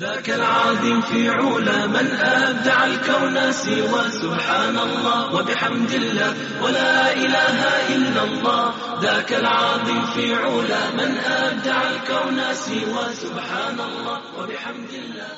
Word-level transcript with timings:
ذاك 0.00 0.30
العظيم 0.30 1.00
في 1.00 1.28
علا 1.28 1.86
من 1.86 2.06
أبدع 2.20 2.84
الكون 2.84 3.52
سوى 3.52 4.02
سبحان 4.22 4.78
الله 4.78 5.34
وبحمد 5.34 5.92
الله 5.92 6.34
ولا 6.62 7.12
إله 7.12 7.58
إلا 7.96 8.24
الله. 8.24 8.72
ذاك 9.02 9.32
العظيم 9.32 10.06
في 10.14 10.34
علا 10.34 10.90
من 10.90 11.16
أبدع 11.16 11.82
الكون 11.90 12.38
سوى 12.66 13.04
سبحان 13.22 13.80
الله 13.80 14.18
وبحمد 14.38 14.92
الله. 14.92 15.28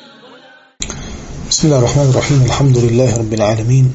بسم 1.51 1.69
الله 1.69 1.79
الرحمن 1.79 2.11
الرحيم. 2.11 2.43
الحمد 2.43 2.77
لله 2.79 3.19
رب 3.19 3.33
العالمين. 3.35 3.95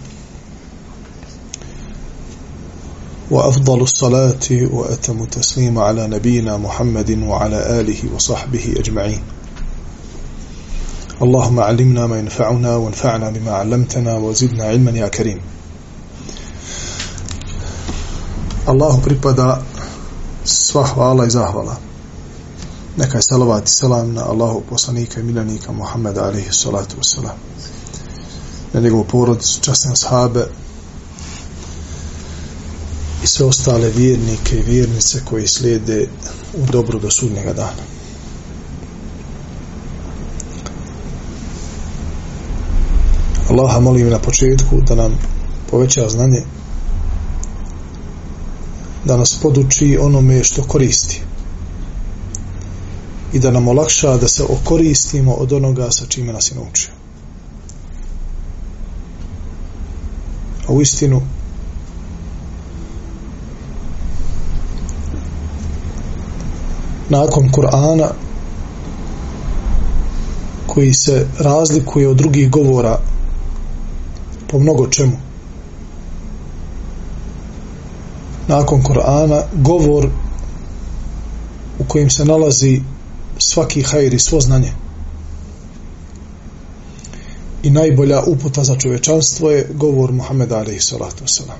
وأفضل 3.32 3.82
الصلاة 3.82 4.48
وأتم 4.72 5.24
التسليم 5.24 5.80
على 5.80 6.08
نبينا 6.08 6.58
محمد 6.58 7.24
وعلى 7.24 7.80
آله 7.80 8.16
وصحبه 8.16 8.74
أجمعين. 8.80 9.43
اللهم 11.23 11.61
علمنا 11.61 12.07
ما 12.07 12.19
ينفعنا 12.19 12.77
وانفعنا 12.77 13.31
بما 13.31 13.53
علمتنا 13.53 14.15
وزدنا 14.17 14.65
علما 14.65 14.91
يا 14.91 15.09
كريم 15.09 15.41
الله 18.69 19.01
pripada 19.01 19.63
sva 20.45 20.83
hvala 20.87 21.27
i 21.27 21.31
zahvala. 21.31 21.77
Neka 22.97 23.19
je 23.19 23.23
salavat 23.23 23.69
i 23.69 23.71
selam 23.71 24.15
na 24.15 24.25
Allahu 24.25 24.63
poslanika 24.71 25.21
i 25.21 25.23
miljenika 25.23 25.73
Muhammeda 25.73 26.25
alaihi 26.25 26.53
salatu 26.53 26.97
wasalam. 26.97 27.37
Na 28.73 28.81
njegovu 28.81 29.05
porodicu, 29.05 29.61
časne 29.61 29.93
ashabe 29.93 30.47
i 33.25 33.27
sve 33.27 33.47
ostale 33.47 33.91
vjernike 33.91 34.57
i 34.57 34.63
vjernice 34.63 35.21
koji 35.25 35.47
slijede 35.47 36.09
u 36.55 36.67
dobru 36.73 36.99
do 36.99 37.11
sudnjega 37.11 37.53
dana. 37.53 37.83
Allaha 43.54 43.80
molim 43.80 44.10
na 44.10 44.20
početku 44.20 44.82
da 44.88 44.96
nam 44.96 45.12
poveća 45.72 46.10
znanje 46.10 46.42
da 49.06 49.18
nas 49.18 49.40
poduči 49.42 49.98
onome 50.02 50.44
što 50.44 50.64
koristi 50.64 51.22
i 53.34 53.40
da 53.40 53.52
nam 53.52 53.68
olakša 53.68 54.18
da 54.18 54.28
se 54.28 54.44
okoristimo 54.44 55.34
od 55.34 55.54
onoga 55.54 55.92
sa 55.92 56.06
čime 56.06 56.34
nas 56.34 56.52
je 56.52 56.56
naučio. 56.56 56.92
A 60.68 60.72
u 60.72 60.82
istinu 60.82 61.22
nakon 67.10 67.50
Kur'ana 67.52 68.08
koji 70.68 70.94
se 70.94 71.28
razlikuje 71.40 72.08
od 72.08 72.18
drugih 72.18 72.50
govora 72.50 73.13
po 74.54 74.60
mnogo 74.60 74.88
čemu. 74.88 75.18
Nakon 78.48 78.84
Korana, 78.84 79.42
govor 79.54 80.10
u 81.80 81.84
kojim 81.88 82.10
se 82.10 82.26
nalazi 82.26 82.82
svaki 83.38 83.82
hajr 83.82 84.14
i 84.14 84.20
svo 84.20 84.42
znanje. 84.42 84.72
I 87.64 87.70
najbolja 87.70 88.22
uputa 88.28 88.64
za 88.64 88.76
čovečanstvo 88.76 89.52
je 89.52 89.70
govor 89.74 90.12
Muhammeda 90.12 90.56
alaihi 90.56 90.80
salatu 90.80 91.24
wasalam. 91.24 91.60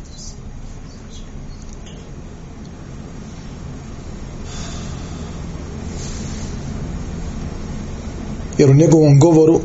Jer 8.58 8.70
u 8.70 8.74
njegovom 8.74 9.20
govoru 9.20 9.62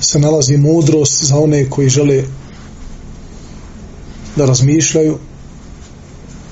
se 0.00 0.18
nalazi 0.18 0.56
mudrost 0.56 1.24
za 1.24 1.38
one 1.38 1.70
koji 1.70 1.88
žele 1.88 2.24
da 4.36 4.46
razmišljaju. 4.46 5.18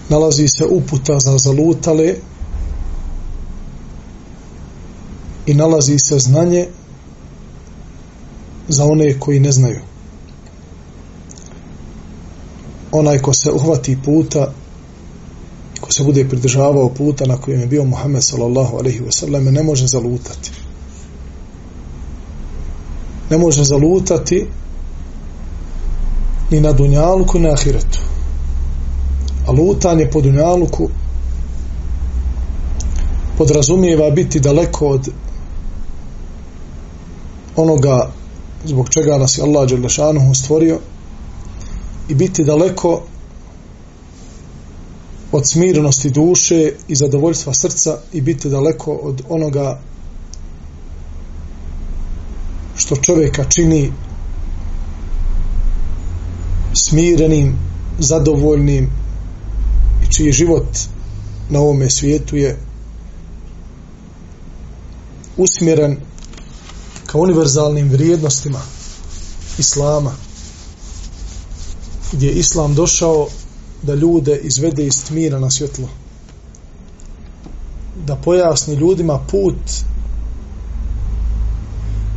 Nalazi 0.09 0.49
se 0.49 0.65
uputa 0.71 1.19
za 1.19 1.39
zalutale 1.39 2.15
i 5.47 5.55
nalazi 5.55 5.99
se 5.99 6.19
znanje 6.19 6.67
za 8.69 8.85
one 8.85 9.21
koji 9.21 9.41
ne 9.41 9.53
znaju. 9.53 9.81
Onaj 12.93 13.19
ko 13.19 13.35
se 13.35 13.51
uhvati 13.53 13.99
puta 14.05 14.53
ko 15.81 15.93
se 15.93 16.05
bude 16.05 16.29
pridržavao 16.29 16.89
puta 16.89 17.27
na 17.27 17.37
kojem 17.37 17.61
je 17.61 17.67
bio 17.67 17.85
Muhammed 17.85 18.23
sallallahu 18.23 18.77
alaihi 18.77 19.01
wasallam 19.01 19.51
ne 19.51 19.63
može 19.63 19.87
zalutati 19.87 20.51
ne 23.31 23.39
može 23.39 23.65
zalutati 23.65 24.47
ni 26.51 26.61
na 26.61 26.73
dunjaluku 26.73 27.39
ni 27.39 27.45
na 27.47 27.53
ahiretu. 27.53 28.01
A 29.47 29.53
lutanje 29.53 30.11
po 30.11 30.21
dunjaluku 30.21 30.89
podrazumijeva 33.39 34.11
biti 34.11 34.41
daleko 34.41 34.87
od 34.87 35.09
onoga 37.57 38.11
zbog 38.65 38.89
čega 38.89 39.19
nas 39.19 39.39
je 39.39 39.43
Allah 39.43 39.69
Đelešanuhu 39.69 40.35
stvorio 40.35 40.79
i 42.09 42.15
biti 42.15 42.45
daleko 42.45 43.03
od 45.33 45.49
smirenosti 45.49 46.11
duše 46.11 46.73
i 46.89 46.95
zadovoljstva 46.95 47.55
srca 47.55 47.99
i 48.13 48.21
biti 48.21 48.49
daleko 48.49 48.93
od 48.93 49.23
onoga 49.29 49.81
što 52.87 52.97
čovjeka 52.97 53.45
čini 53.45 53.93
smirenim, 56.75 57.59
zadovoljnim 57.99 58.91
i 60.03 60.13
čiji 60.13 60.33
život 60.33 60.67
na 61.51 61.61
ovome 61.61 61.91
svijetu 61.91 62.37
je 62.37 62.59
usmjeren 65.37 65.97
ka 67.07 67.19
univerzalnim 67.19 67.89
vrijednostima 67.91 68.61
Islama 69.59 70.13
gdje 72.13 72.27
je 72.27 72.33
Islam 72.33 72.75
došao 72.75 73.29
da 73.83 73.95
ljude 73.95 74.41
izvede 74.43 74.87
iz 74.87 75.05
tmira 75.05 75.39
na 75.39 75.51
svjetlo 75.51 75.89
da 78.07 78.17
pojasni 78.17 78.75
ljudima 78.75 79.19
put 79.31 79.57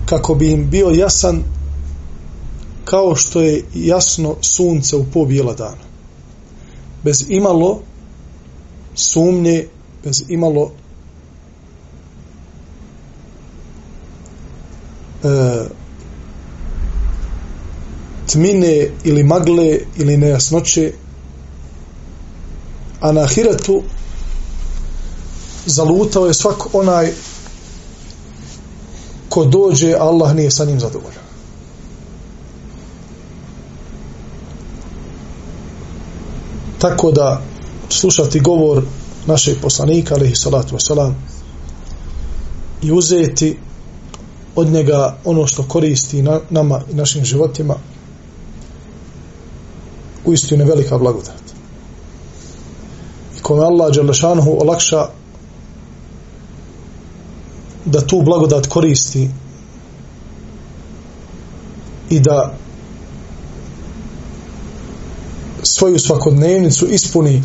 kako 0.10 0.36
bi 0.36 0.52
im 0.52 0.70
bio 0.70 0.90
jasan 0.90 1.44
kao 2.86 3.16
što 3.16 3.42
je 3.42 3.64
jasno 3.74 4.36
sunce 4.42 4.96
u 4.96 5.06
pobijela 5.14 5.54
dana. 5.54 5.90
Bez 7.04 7.26
imalo 7.30 7.82
sumnje, 8.96 9.68
bez 10.04 10.24
imalo 10.30 10.72
e, 15.24 15.66
tmine 18.32 18.90
ili 19.04 19.24
magle 19.24 19.80
ili 19.98 20.18
nejasnoće 20.18 20.94
a 23.02 23.12
na 23.12 23.22
ahiretu 23.22 23.84
zalutao 25.66 26.28
je 26.28 26.34
svak 26.34 26.76
onaj 26.76 27.12
ko 29.30 29.46
dođe, 29.46 29.96
Allah 30.00 30.36
nije 30.36 30.52
sa 30.52 30.66
njim 30.66 30.80
zadovoljan. 30.80 31.30
Tako 36.80 37.12
da 37.12 37.42
slušati 37.90 38.40
govor 38.40 38.84
našeg 39.26 39.58
poslanika, 39.62 40.16
alaihi 40.16 40.36
salatu 40.36 40.76
wasalam, 40.76 41.14
i 42.82 42.92
uzeti 42.92 43.58
od 44.56 44.68
njega 44.68 45.18
ono 45.26 45.48
što 45.48 45.64
koristi 45.64 46.22
na, 46.22 46.40
nama 46.50 46.82
i 46.92 46.96
našim 46.96 47.26
životima, 47.26 47.76
u 50.26 50.34
istinu 50.34 50.66
velika 50.66 50.98
blagodat. 50.98 51.42
I 53.38 53.42
kome 53.42 53.66
Allah 53.66 53.96
Đalešanhu 53.96 54.58
olakša 54.62 55.08
da 57.92 58.02
tu 58.02 58.22
blagodat 58.22 58.68
koristi 58.68 59.30
i 62.10 62.20
da 62.20 62.54
svoju 65.64 66.00
svakodnevnicu 66.00 66.86
ispuni 66.88 67.44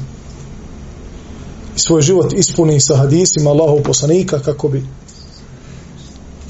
i 1.76 1.78
svoj 1.78 2.02
život 2.02 2.32
ispuni 2.32 2.80
sa 2.80 2.96
hadisima 2.96 3.50
Allahov 3.50 3.82
poslanika 3.82 4.38
kako 4.38 4.68
bi 4.68 4.86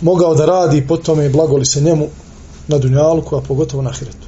mogao 0.01 0.35
da 0.35 0.47
radi 0.47 0.87
po 0.87 0.97
tome 0.97 1.29
blagoli 1.29 1.67
se 1.67 1.81
njemu 1.81 2.09
na 2.69 2.79
dunjalku, 2.79 3.37
a 3.37 3.41
pogotovo 3.41 3.83
na 3.83 3.91
ahiretu. 3.91 4.27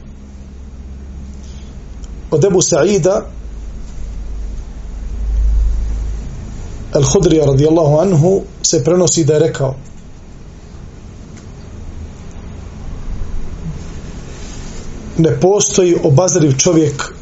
Od 2.30 2.44
Ebu 2.44 2.62
Sa'ida 2.62 3.26
Al-Hudrija 6.96 7.46
radijallahu 7.46 7.98
anhu 7.98 8.42
se 8.62 8.84
prenosi 8.84 9.24
da 9.24 9.32
je 9.32 9.38
rekao 9.38 9.74
ne 15.18 15.40
postoji 15.40 15.96
obazriv 16.04 16.56
čovjek 16.56 17.14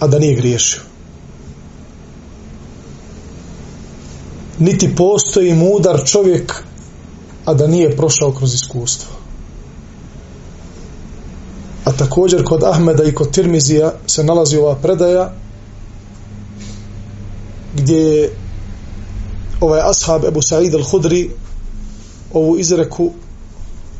a 0.00 0.06
da 0.06 0.18
nije 0.18 0.36
griješio. 0.36 0.80
Niti 4.58 4.94
postoji 4.96 5.54
mudar 5.54 6.04
čovjek 6.04 6.64
a 7.44 7.54
da 7.54 7.66
nije 7.66 7.96
prošao 7.96 8.32
kroz 8.32 8.54
iskustvo. 8.54 9.12
A 11.84 11.92
također 11.92 12.44
kod 12.44 12.62
Ahmeda 12.64 13.04
i 13.04 13.14
kod 13.14 13.30
Tirmizija 13.30 13.92
se 14.06 14.24
nalazi 14.24 14.56
ova 14.56 14.74
predaja 14.74 15.32
gdje 17.74 17.96
je 17.96 18.30
ovaj 19.60 19.80
ashab 19.80 20.24
Ebu 20.24 20.42
Sa'id 20.42 20.74
al-Hudri 20.74 21.30
ovu 22.32 22.58
izreku 22.58 23.12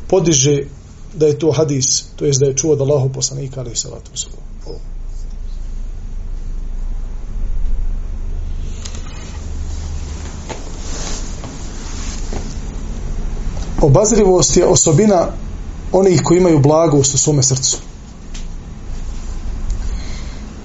podiže 0.08 0.62
da 1.14 1.26
je 1.26 1.38
to 1.38 1.50
hadis, 1.52 2.04
to 2.16 2.24
jest 2.24 2.40
da 2.40 2.46
je 2.46 2.56
čuo 2.56 2.72
od 2.72 2.80
Allahu 2.80 3.08
poslanika 3.08 3.60
ali 3.60 3.76
salatu 3.76 4.10
wasalam. 4.14 4.50
Obazrivost 13.82 14.56
je 14.56 14.66
osobina 14.66 15.26
onih 15.92 16.20
koji 16.24 16.38
imaju 16.38 16.58
blagost 16.58 17.14
u 17.14 17.18
svome 17.18 17.42
srcu. 17.42 17.78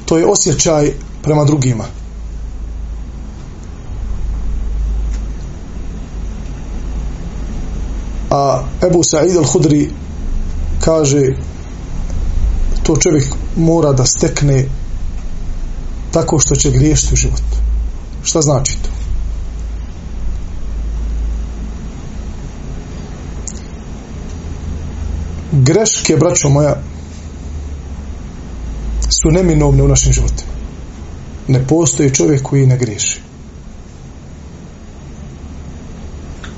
To 0.06 0.18
je 0.18 0.26
osjećaj 0.26 0.94
prema 1.24 1.44
drugima. 1.44 1.86
A 8.36 8.64
Ebu 8.88 9.04
Sa'id 9.04 9.38
al-Hudri 9.38 9.90
kaže 10.80 11.22
to 12.84 12.96
čovjek 12.98 13.28
mora 13.56 13.94
da 13.94 14.06
stekne 14.06 14.66
tako 16.12 16.40
što 16.40 16.56
će 16.56 16.72
griješiti 16.72 17.14
u 17.14 17.18
životu. 17.18 17.58
Šta 18.24 18.42
znači 18.42 18.78
to? 18.84 18.90
greške, 25.64 26.16
braćo 26.18 26.50
moja, 26.50 26.82
su 29.02 29.32
neminovne 29.32 29.84
u 29.84 29.88
našim 29.88 30.14
životima. 30.14 30.52
Ne 31.48 31.68
postoji 31.68 32.14
čovjek 32.14 32.44
koji 32.44 32.68
ne 32.68 32.78
griješi. 32.78 33.25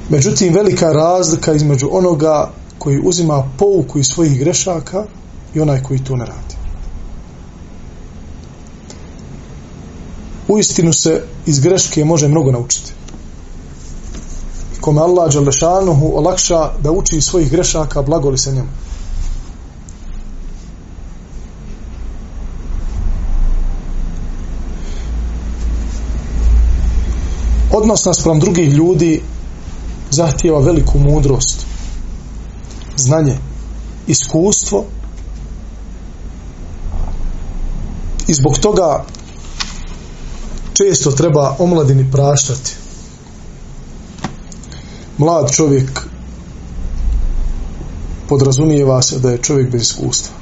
Međutim, 0.10 0.54
velika 0.54 0.92
razlika 0.92 1.54
između 1.54 1.90
onoga 1.92 2.52
koji 2.78 3.02
uzima 3.04 3.50
pouku 3.58 4.00
iz 4.00 4.06
svojih 4.06 4.40
grešaka 4.40 5.06
i 5.54 5.60
onaj 5.60 5.84
koji 5.84 6.04
to 6.04 6.16
ne 6.16 6.26
radi. 6.26 6.56
U 10.48 10.60
istinu 10.60 10.94
se 10.94 11.24
iz 11.46 11.60
greške 11.60 12.06
može 12.06 12.28
mnogo 12.28 12.52
naučiti. 12.52 12.94
Kome 14.82 15.02
Allah 15.02 15.34
Đalešanuhu 15.34 16.12
olakša 16.16 16.70
da 16.84 16.92
uči 16.92 17.18
iz 17.18 17.26
svojih 17.26 17.52
grešaka, 17.52 18.02
blagoli 18.02 18.38
se 18.38 18.52
njemu. 18.52 18.70
odnos 27.78 28.06
naspram 28.06 28.40
drugih 28.40 28.70
ljudi 28.70 29.22
zahtijeva 30.18 30.60
veliku 30.60 31.00
mudrost 31.00 31.66
znanje 32.98 33.38
iskustvo. 34.08 34.86
I 38.28 38.34
zbog 38.34 38.58
toga 38.58 39.06
često 40.74 41.12
treba 41.12 41.56
omladini 41.60 42.12
praštati. 42.12 42.76
Mlad 45.18 45.52
čovjek 45.52 46.02
podrazumijeva 48.30 49.02
se 49.02 49.20
da 49.20 49.32
je 49.32 49.42
čovjek 49.42 49.72
bez 49.72 49.82
iskustva. 49.82 50.37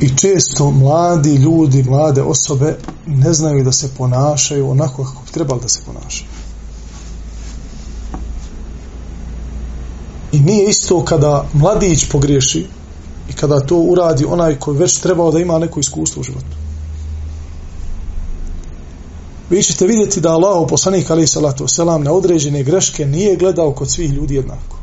I 0.00 0.16
često 0.16 0.70
mladi 0.70 1.34
ljudi, 1.34 1.82
mlade 1.82 2.22
osobe 2.22 2.76
ne 3.06 3.32
znaju 3.32 3.64
da 3.64 3.72
se 3.72 3.88
ponašaju 3.98 4.70
onako 4.70 5.04
kako 5.04 5.22
bi 5.26 5.32
trebali 5.32 5.60
da 5.60 5.68
se 5.68 5.80
ponašaju. 5.86 6.28
I 10.32 10.40
nije 10.40 10.68
isto 10.68 11.04
kada 11.04 11.48
mladić 11.52 12.08
pogriješi 12.08 12.66
i 13.30 13.32
kada 13.32 13.60
to 13.60 13.76
uradi 13.76 14.24
onaj 14.24 14.58
koji 14.58 14.78
već 14.78 14.98
trebao 14.98 15.30
da 15.32 15.38
ima 15.38 15.58
neko 15.58 15.80
iskustvo 15.80 16.20
u 16.20 16.24
životu. 16.24 16.56
Vi 19.50 19.62
ćete 19.62 19.86
vidjeti 19.86 20.20
da 20.20 20.32
Allah, 20.32 20.66
poslanik 20.68 21.10
alaih 21.10 21.30
salatu 21.30 21.64
wasalam, 21.64 22.02
na 22.02 22.12
određene 22.12 22.62
greške 22.62 23.06
nije 23.06 23.36
gledao 23.36 23.72
kod 23.72 23.90
svih 23.90 24.10
ljudi 24.12 24.34
jednako. 24.34 24.79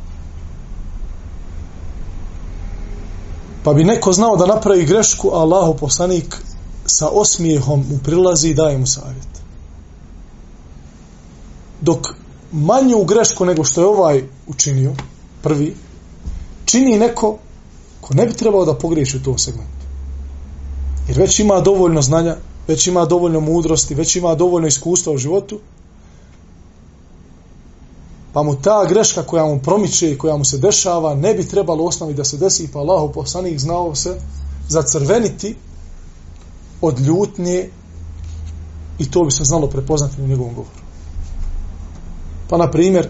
Pa 3.67 3.73
bi 3.73 3.83
neko 3.83 4.13
znao 4.13 4.37
da 4.37 4.45
napravi 4.45 4.85
grešku, 4.85 5.29
a 5.33 5.39
Allahu 5.39 5.73
poslanik 5.77 6.35
sa 6.85 7.09
osmijehom 7.09 7.79
mu 7.89 7.97
prilazi 8.03 8.49
i 8.49 8.53
daje 8.53 8.77
mu 8.77 8.87
savjet. 8.87 9.41
Dok 11.81 12.07
manju 12.51 13.03
grešku 13.03 13.45
nego 13.45 13.63
što 13.63 13.81
je 13.81 13.87
ovaj 13.87 14.23
učinio, 14.47 14.93
prvi, 15.43 15.75
čini 16.65 16.97
neko 16.97 17.37
ko 18.01 18.13
ne 18.13 18.25
bi 18.25 18.33
trebao 18.33 18.65
da 18.65 18.77
pogriješi 18.77 19.17
u 19.17 19.23
tom 19.23 19.37
segmentu. 19.37 19.85
Jer 21.07 21.17
već 21.17 21.39
ima 21.39 21.59
dovoljno 21.59 22.01
znanja, 22.01 22.35
već 22.67 22.87
ima 22.87 23.05
dovoljno 23.05 23.39
mudrosti, 23.39 23.95
već 23.95 24.15
ima 24.15 24.35
dovoljno 24.35 24.67
iskustva 24.67 25.13
u 25.13 25.17
životu, 25.17 25.59
pa 28.37 28.43
mu 28.43 28.55
ta 28.55 28.85
greška 28.85 29.23
koja 29.23 29.45
mu 29.45 29.59
promiče 29.59 30.11
i 30.11 30.17
koja 30.17 30.37
mu 30.37 30.45
se 30.45 30.57
dešava 30.57 31.15
ne 31.15 31.33
bi 31.33 31.47
trebalo 31.47 31.83
osnovi 31.83 32.13
da 32.13 32.23
se 32.23 32.37
desi. 32.37 32.67
Pa 32.73 32.79
Allahu 32.79 33.13
poslanik 33.13 33.59
znao 33.59 33.95
se 33.95 34.19
zacrveniti 34.69 35.55
od 36.81 36.99
ljutnje 36.99 37.69
i 38.99 39.11
to 39.11 39.23
bi 39.23 39.31
se 39.31 39.43
znalo 39.43 39.67
prepoznati 39.67 40.21
u 40.21 40.27
njegovom 40.27 40.53
govoru. 40.53 40.79
Pa 42.49 42.57
na 42.57 42.71
primjer 42.71 43.09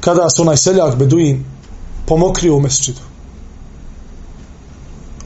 kada 0.00 0.30
se 0.30 0.42
onaj 0.42 0.56
seljak 0.56 0.96
Beduin 0.96 1.44
pomokrio 2.06 2.56
u 2.56 2.60
mesčidu 2.60 3.00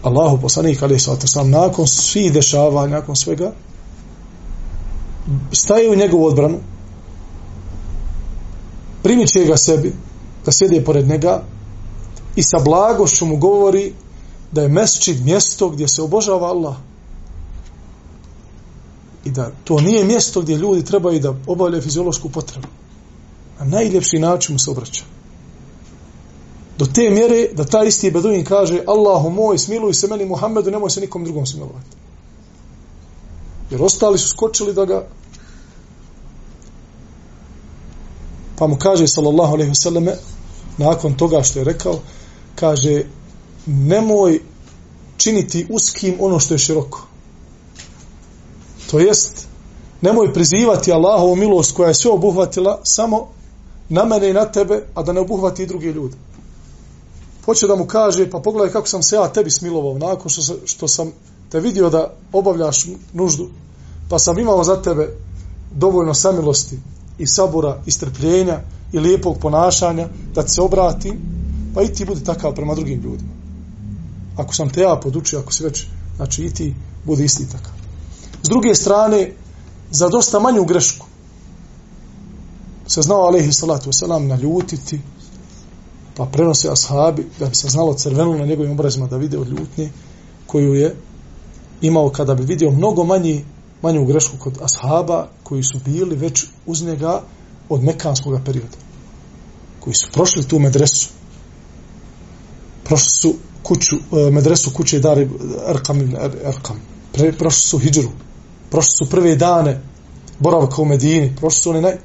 Allahu 0.02 0.40
poslanik 0.40 0.83
ali 0.83 0.99
sam 0.99 1.50
nakon 1.50 1.87
svih 1.87 2.33
dešavanja 2.33 2.97
nakon 2.97 3.16
svega 3.16 3.52
staje 5.52 5.90
u 5.90 5.95
njegovu 5.95 6.25
odbranu 6.26 6.59
primiće 9.02 9.45
ga 9.45 9.57
sebi 9.57 9.93
da 10.45 10.52
sjede 10.52 10.85
pored 10.85 11.09
njega 11.09 11.43
i 12.37 12.43
sa 12.43 12.59
blagošću 12.64 13.26
mu 13.26 13.37
govori 13.37 13.93
da 14.52 14.62
je 14.62 14.69
mesčid 14.69 15.25
mjesto 15.25 15.69
gdje 15.69 15.88
se 15.88 16.02
obožava 16.02 16.49
Allah. 16.49 16.76
I 19.25 19.31
da 19.31 19.50
to 19.64 19.81
nije 19.81 20.04
mjesto 20.04 20.40
gdje 20.40 20.57
ljudi 20.57 20.85
trebaju 20.85 21.21
da 21.21 21.35
obavljaju 21.47 21.83
fiziološku 21.83 22.28
potrebu. 22.28 22.69
Na 23.59 23.64
najljepši 23.64 24.19
način 24.19 24.52
mu 24.52 24.59
se 24.59 24.71
obraća. 24.71 25.04
Do 26.78 26.87
te 26.87 27.11
mjere 27.11 27.49
da 27.52 27.64
ta 27.64 27.85
isti 27.85 28.11
beduin 28.11 28.45
kaže 28.45 28.83
Allahu 28.87 29.31
moj 29.31 29.59
smiluj 29.59 29.95
se 29.95 30.07
meni 30.07 30.25
Muhammedu 30.25 30.71
nemoj 30.71 30.90
se 30.90 31.00
nikom 31.00 31.25
drugom 31.25 31.47
smilovati 31.47 31.97
jer 33.71 33.83
ostali 33.83 34.18
su 34.18 34.28
skočili 34.28 34.75
da 34.75 34.85
ga 34.85 35.06
pa 38.59 38.66
mu 38.66 38.76
kaže 38.76 39.09
sallallahu 39.09 39.52
alejhi 39.52 39.71
ve 39.71 39.75
selleme 39.75 40.16
nakon 40.78 41.14
toga 41.14 41.42
što 41.42 41.59
je 41.59 41.64
rekao 41.64 41.99
kaže 42.54 43.04
nemoj 43.66 44.40
činiti 45.16 45.66
uskim 45.71 46.16
ono 46.21 46.40
što 46.40 46.54
je 46.54 46.59
široko. 46.59 47.06
To 48.90 48.99
jest 48.99 49.47
nemoj 50.00 50.33
prizivati 50.33 50.92
Allahovu 50.92 51.37
milost 51.37 51.75
koja 51.75 51.88
je 51.88 51.94
sve 51.94 52.11
obuhvatila 52.11 52.80
samo 52.83 53.28
na 53.88 54.04
mene 54.04 54.30
i 54.30 54.33
na 54.33 54.44
tebe 54.44 54.85
a 54.94 55.02
da 55.02 55.12
ne 55.12 55.21
obuhvati 55.21 55.62
i 55.62 55.66
druge 55.66 55.92
ljude. 55.92 56.16
Hoće 57.44 57.66
da 57.66 57.76
mu 57.76 57.87
kaže 57.87 58.30
pa 58.30 58.38
pogledaj 58.38 58.73
kako 58.73 58.88
sam 58.88 59.02
se 59.02 59.16
ja 59.16 59.28
tebi 59.28 59.50
smilovao 59.50 59.99
nakon 59.99 60.30
što, 60.30 60.54
što 60.64 60.88
sam 60.88 61.12
te 61.54 61.61
vidio 61.61 61.90
da 61.90 62.11
obavljaš 62.32 62.87
nuždu 63.12 63.49
pa 64.08 64.18
sam 64.18 64.38
imao 64.38 64.64
za 64.64 64.82
tebe 64.82 65.08
dovoljno 65.75 66.14
samilosti 66.14 66.78
i 67.18 67.26
sabura 67.26 67.82
i 67.87 67.90
strpljenja 67.90 68.61
i 68.92 68.99
lijepog 68.99 69.38
ponašanja 69.38 70.08
da 70.34 70.42
ti 70.42 70.50
se 70.50 70.62
obratim 70.62 71.20
pa 71.75 71.82
i 71.82 71.92
ti 71.92 72.04
budi 72.04 72.25
takav 72.25 72.54
prema 72.54 72.75
drugim 72.75 73.00
ljudima. 73.00 73.30
Ako 74.37 74.54
sam 74.54 74.70
te 74.70 74.80
ja 74.80 75.00
podučio 75.02 75.38
ako 75.38 75.52
si 75.52 75.64
već 75.64 75.87
znači 76.16 76.44
i 76.44 76.50
ti 76.50 76.75
budi 77.04 77.25
isti 77.25 77.46
takav. 77.49 77.73
S 78.42 78.49
druge 78.49 78.75
strane 78.75 79.32
za 79.90 80.08
dosta 80.08 80.40
manju 80.40 80.64
grešku 80.64 81.06
se 82.87 83.02
znao 83.02 83.20
alaihi 83.20 83.52
salatu 83.52 83.90
wasalam 83.90 84.26
naljutiti 84.26 85.00
pa 86.16 86.26
prenose 86.26 86.68
ashabi 86.70 87.26
da 87.38 87.46
bi 87.46 87.54
se 87.54 87.68
znalo 87.68 87.94
crvenilo 87.94 88.38
na 88.38 88.46
njegovim 88.46 88.73
obrazima 88.73 89.06
da 89.06 89.16
vide 89.16 89.38
od 89.38 89.49
ljutnje 89.49 89.90
koju 90.46 90.75
je 90.75 90.96
imao 91.81 92.11
kada 92.11 92.35
bi 92.35 92.43
vidio 92.45 92.71
mnogo 92.71 93.04
manji 93.04 93.45
manju 93.83 94.04
grešku 94.04 94.37
kod 94.38 94.59
ashaba 94.62 95.28
koji 95.43 95.62
su 95.62 95.78
bili 95.85 96.16
već 96.16 96.45
uz 96.66 96.83
njega 96.83 97.23
od 97.69 97.83
mekanskog 97.83 98.40
perioda 98.45 98.76
koji 99.81 99.95
su 99.95 100.09
prošli 100.12 100.49
tu 100.49 100.59
medresu. 100.59 101.09
Prošli 102.85 103.11
su 103.11 103.35
kuću, 103.62 103.97
e, 103.97 104.31
medresu 104.31 104.71
kuće 104.75 104.99
Dari 105.00 105.28
Erkam, 105.69 106.00
er-, 106.00 106.49
Erkam. 106.49 106.81
Pre, 107.12 107.33
prošli 107.33 107.61
su 107.61 107.78
hijđru. 107.78 108.09
Prošli 108.71 108.97
su 108.99 109.11
prve 109.11 109.37
dane 109.37 109.81
boravka 110.38 110.83
u 110.83 110.85
Medini. 110.85 111.37
Prošli 111.37 111.61
su 111.61 111.71
oni 111.71 111.81
naj... 111.81 111.97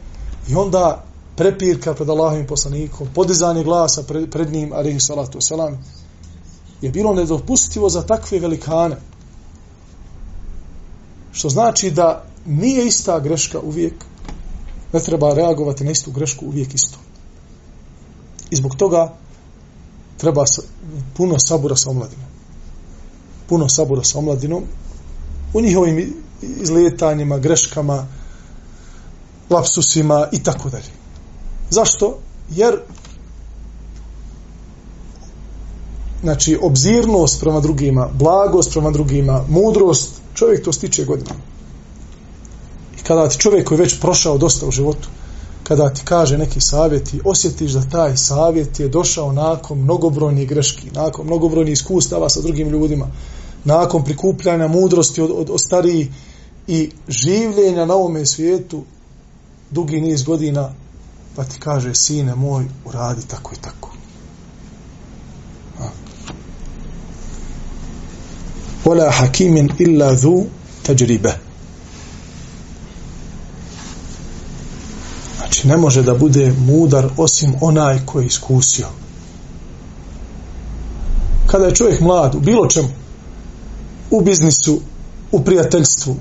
i 0.50 0.56
onda 0.56 1.06
prepirka 1.36 1.94
pred 1.94 2.10
Allahovim 2.10 2.48
poslanikom 2.48 3.08
podizanje 3.16 3.64
glasa 3.64 4.04
pred, 4.04 4.32
pred 4.32 4.52
njim 4.52 4.74
alihi 4.74 5.00
salatu 5.00 5.40
wasalam 5.40 5.78
je 6.82 6.90
bilo 6.90 7.14
nedopustivo 7.14 7.90
za 7.90 8.02
takve 8.02 8.40
velikane 8.40 8.98
što 11.31 11.50
znači 11.50 11.91
da 11.91 12.25
nije 12.45 12.88
ista 12.88 13.19
greška 13.19 13.59
uvijek 13.59 13.93
ne 14.93 15.00
treba 15.00 15.33
reagovati 15.33 15.83
na 15.83 15.91
istu 15.91 16.12
grešku 16.12 16.45
uvijek 16.45 16.74
isto. 16.74 16.98
I 18.51 18.55
zbog 18.55 18.75
toga 18.75 19.13
treba 20.17 20.43
puno 21.13 21.36
sabura 21.39 21.75
sa 21.75 21.89
omladinom. 21.89 22.27
Puno 23.48 23.69
sabura 23.69 24.03
sa 24.03 24.19
omladinom 24.19 24.63
u 25.53 25.62
njihovim 25.62 26.13
izletanjima, 26.41 27.38
greškama 27.38 28.07
lapsusima 29.50 30.27
i 30.31 30.43
tako 30.43 30.69
dalje. 30.69 30.91
Zašto? 31.69 32.19
jer 32.51 32.79
znači 36.21 36.59
obzirnost 36.62 37.41
prema 37.41 37.59
drugima 37.59 38.09
blagost 38.13 38.71
prema 38.71 38.91
drugima 38.91 39.43
mudrost 39.50 40.19
čovjek 40.39 40.63
to 40.63 40.74
stiče 40.74 41.05
godinama. 41.05 41.39
I 43.00 43.03
kada 43.03 43.29
ti 43.29 43.39
čovjek 43.39 43.67
koji 43.67 43.77
je 43.77 43.84
već 43.84 44.00
prošao 44.00 44.38
dosta 44.38 44.65
u 44.65 44.72
životu, 44.72 45.10
kada 45.63 45.89
ti 45.93 46.01
kaže 46.05 46.38
neki 46.38 46.62
savjet 46.62 47.13
i 47.13 47.19
osjetiš 47.25 47.72
da 47.72 47.89
taj 47.89 48.17
savjet 48.17 48.79
je 48.79 48.88
došao 48.88 49.31
nakon 49.31 49.77
mnogobrojnih 49.77 50.48
greški, 50.50 50.91
nakon 50.96 51.25
mnogobrojnih 51.25 51.74
iskustava 51.74 52.29
sa 52.29 52.41
drugim 52.41 52.69
ljudima, 52.69 53.08
nakon 53.63 54.03
prikupljanja 54.03 54.67
mudrosti 54.67 55.22
od, 55.22 55.31
od, 55.31 55.50
od 55.50 55.62
starijih 55.62 56.08
i 56.67 56.89
življenja 57.08 57.86
na 57.86 57.93
ovome 57.93 58.25
svijetu 58.25 58.84
dugi 59.72 60.01
niz 60.01 60.24
godina, 60.24 60.74
pa 61.36 61.43
ti 61.43 61.60
kaže, 61.60 61.96
sine 61.96 62.36
moj, 62.36 62.65
uradi 62.86 63.27
tako 63.27 63.53
i 63.53 63.62
tako. 63.62 63.99
ولا 68.85 69.11
حكيم 69.11 69.57
إلا 69.81 70.12
ذو 70.12 70.47
تجربة 70.85 71.35
znači 75.38 75.69
ne 75.69 75.76
može 75.76 76.02
da 76.02 76.14
bude 76.14 76.52
mudar 76.52 77.09
osim 77.16 77.54
onaj 77.61 78.07
koji 78.07 78.25
je 78.25 78.26
iskusio 78.26 78.87
kada 81.47 81.66
je 81.66 81.75
čovjek 81.75 82.00
mlad 82.00 82.35
u 82.35 82.40
bilo 82.40 82.66
čemu 82.66 82.88
u 84.11 84.21
biznisu 84.21 84.81
u 85.33 85.45
prijateljstvu 85.45 86.16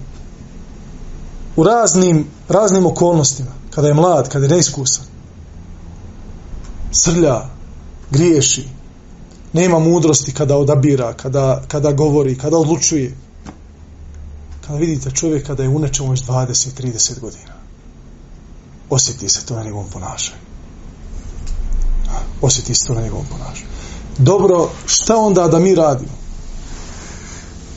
u 1.55 1.63
raznim 1.63 2.27
raznim 2.49 2.85
okolnostima 2.85 3.51
kada 3.69 3.87
je 3.87 3.93
mlad, 3.93 4.29
kada 4.29 4.45
je 4.45 4.49
neiskusan 4.49 5.05
srlja 6.91 7.41
griješi 8.11 8.67
nema 9.52 9.78
mudrosti 9.78 10.32
kada 10.32 10.56
odabira, 10.56 11.12
kada, 11.12 11.62
kada 11.68 11.92
govori, 11.92 12.38
kada 12.38 12.56
odlučuje. 12.56 13.16
Kada 14.66 14.78
vidite 14.78 15.10
čovjek 15.10 15.46
kada 15.46 15.62
je 15.62 15.68
u 15.68 15.78
nečemu 15.78 16.10
već 16.10 16.22
20-30 16.22 17.20
godina, 17.20 17.52
osjeti 18.90 19.28
se 19.28 19.46
to 19.46 19.56
na 19.56 19.62
njegovom 19.62 19.86
ponašanju. 19.92 20.38
Osjeti 22.40 22.74
se 22.74 22.86
to 22.86 22.94
na 22.94 23.00
njegovom 23.00 23.26
ponašanju. 23.26 23.68
Dobro, 24.18 24.70
šta 24.86 25.16
onda 25.16 25.48
da 25.48 25.58
mi 25.58 25.74
radimo? 25.74 26.12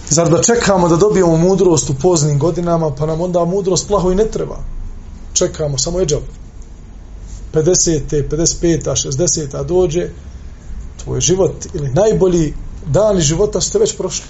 Zar 0.10 0.30
da 0.30 0.42
čekamo 0.42 0.90
da 0.90 0.96
dobijemo 0.96 1.38
mudrost 1.38 1.90
u 1.90 1.94
poznim 1.94 2.40
godinama, 2.40 2.96
pa 2.96 3.06
nam 3.06 3.22
onda 3.22 3.46
mudrost 3.46 3.88
plaho 3.88 4.12
i 4.12 4.16
ne 4.16 4.26
treba. 4.26 4.58
Čekamo, 5.34 5.78
samo 5.78 6.00
je 6.00 6.06
džav. 6.06 6.22
50. 7.54 8.28
55. 8.30 8.84
60. 8.84 9.66
dođe, 9.66 10.10
tvoj 11.04 11.22
život 11.22 11.66
ili 11.74 11.90
najbolji 11.90 12.54
dani 12.86 13.22
života 13.22 13.62
ste 13.62 13.80
već 13.80 13.98
prošli. 13.98 14.26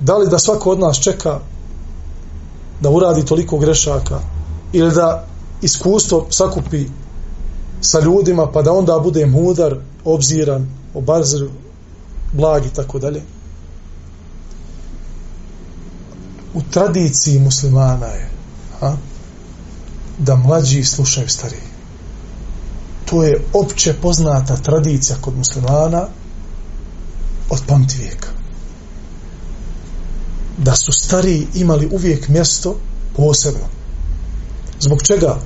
Da 0.00 0.16
li 0.16 0.28
da 0.28 0.38
svako 0.38 0.70
od 0.70 0.78
nas 0.78 1.00
čeka 1.00 1.40
da 2.80 2.90
uradi 2.90 3.24
toliko 3.24 3.58
grešaka 3.58 4.20
ili 4.72 4.90
da 4.94 5.26
iskustvo 5.62 6.26
sakupi 6.30 6.86
sa 7.80 8.00
ljudima 8.00 8.46
pa 8.52 8.62
da 8.62 8.72
onda 8.72 8.98
bude 8.98 9.26
mudar, 9.26 9.76
obziran, 10.04 10.68
obazir, 10.94 11.48
blag 12.32 12.66
i 12.66 12.74
tako 12.74 12.98
dalje. 12.98 13.22
U 16.54 16.62
tradiciji 16.70 17.40
muslimana 17.40 18.06
je 18.06 18.30
a, 18.80 18.94
da 20.18 20.36
mlađi 20.36 20.84
slušaju 20.84 21.28
stariji 21.28 21.71
to 23.12 23.22
je 23.22 23.44
opće 23.52 23.94
poznata 24.02 24.56
tradicija 24.56 25.16
kod 25.20 25.36
muslimana 25.36 26.06
od 27.50 27.62
pamti 27.66 27.96
vijeka. 27.98 28.28
Da 30.58 30.76
su 30.76 30.92
stariji 30.92 31.46
imali 31.54 31.88
uvijek 31.92 32.28
mjesto 32.28 32.76
posebno. 33.16 33.66
Zbog 34.80 35.02
čega? 35.02 35.36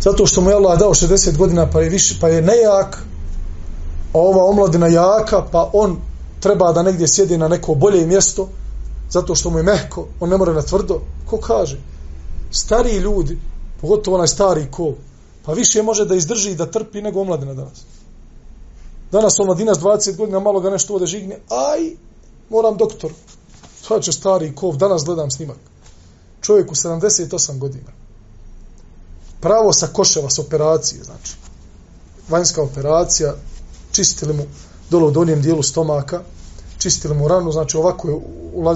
Zato 0.00 0.26
što 0.26 0.40
mu 0.40 0.50
je 0.50 0.56
Allah 0.56 0.78
dao 0.78 0.94
60 0.94 1.36
godina 1.36 1.70
pa 1.70 1.80
je, 1.80 1.88
više, 1.88 2.14
pa 2.20 2.28
je 2.28 2.42
nejak, 2.42 2.98
a 4.12 4.18
ova 4.18 4.44
omladina 4.44 4.86
jaka, 4.86 5.44
pa 5.52 5.70
on 5.72 5.96
treba 6.40 6.72
da 6.72 6.82
negdje 6.82 7.08
sjedi 7.08 7.38
na 7.38 7.48
neko 7.48 7.74
bolje 7.74 8.06
mjesto, 8.06 8.48
zato 9.10 9.34
što 9.34 9.50
mu 9.50 9.58
je 9.58 9.62
mehko, 9.62 10.06
on 10.20 10.30
ne 10.30 10.36
mora 10.36 10.52
na 10.52 10.62
tvrdo. 10.62 11.00
Ko 11.26 11.36
kaže? 11.36 11.80
Stariji 12.50 12.98
ljudi, 12.98 13.38
pogotovo 13.80 14.16
onaj 14.16 14.28
stari 14.28 14.66
ko, 14.70 14.94
Pa 15.44 15.52
više 15.52 15.82
može 15.82 16.04
da 16.04 16.14
izdrži 16.14 16.50
i 16.50 16.54
da 16.54 16.70
trpi 16.70 17.02
nego 17.02 17.20
omladina 17.20 17.54
danas. 17.54 17.82
Danas 19.12 19.38
omladina 19.38 19.74
s 19.74 19.78
20 19.78 20.16
godina 20.16 20.40
malo 20.40 20.60
ga 20.60 20.70
nešto 20.70 20.94
ode 20.94 21.06
žigne. 21.06 21.38
Aj, 21.48 21.96
moram 22.50 22.76
doktor. 22.76 23.12
To 23.88 24.00
će 24.00 24.12
stari 24.12 24.54
kov, 24.54 24.76
danas 24.76 25.04
gledam 25.04 25.30
snimak. 25.30 25.56
Čovjek 26.40 26.70
u 26.72 26.74
78 26.74 27.58
godina. 27.58 27.92
Pravo 29.40 29.72
sa 29.72 29.86
koševa, 29.86 30.30
s 30.30 30.38
operacije, 30.38 31.04
znači. 31.04 31.36
Vanjska 32.28 32.62
operacija, 32.62 33.34
čistili 33.92 34.34
mu 34.34 34.42
dole 34.90 35.04
u 35.04 35.10
donjem 35.10 35.42
dijelu 35.42 35.62
stomaka, 35.62 36.22
čistili 36.78 37.14
mu 37.14 37.28
ranu, 37.28 37.52
znači 37.52 37.76
ovako 37.76 38.08
je 38.08 38.20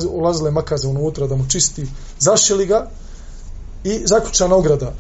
ulazile 0.09 0.51
makaze 0.51 0.89
unutra 0.89 1.27
da 1.27 1.37
mu 1.37 1.49
čisti, 1.49 1.87
zašili 2.19 2.67
ga 2.67 2.91
i 3.85 4.03
zaključana 4.07 4.57
ograda 4.57 4.93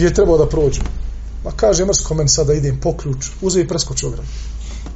gdje 0.00 0.08
je 0.08 0.14
trebao 0.14 0.38
da 0.38 0.48
prođem. 0.48 0.84
Ma 1.44 1.50
kaže 1.56 1.84
mrsko 1.84 2.14
meni 2.14 2.28
sada 2.28 2.54
idem 2.54 2.80
po 2.80 2.96
ključ, 2.96 3.26
uze 3.42 3.60
i 3.60 3.68
preskoči 3.68 4.06
grad. 4.10 4.26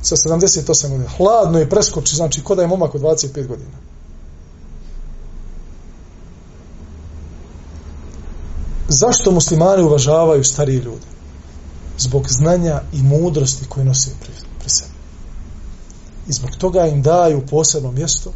Sa 0.02 0.16
78 0.16 0.88
godina. 0.88 1.10
Hladno 1.16 1.58
je 1.58 1.68
preskoči, 1.70 2.16
znači 2.16 2.44
kod 2.44 2.58
je 2.58 2.66
momak 2.66 2.94
od 2.94 3.00
25 3.00 3.46
godina. 3.46 3.76
Zašto 8.88 9.30
muslimani 9.30 9.82
uvažavaju 9.82 10.44
starije 10.44 10.80
ljude? 10.82 11.06
Zbog 11.98 12.28
znanja 12.28 12.80
i 12.92 13.02
mudrosti 13.02 13.66
koje 13.68 13.84
nose 13.84 14.10
pri, 14.20 14.32
pri 14.58 14.70
sebi. 14.70 14.92
I 16.28 16.32
zbog 16.32 16.50
toga 16.50 16.86
im 16.86 17.02
daju 17.02 17.46
posebno 17.46 17.92
mjesto 17.92 18.32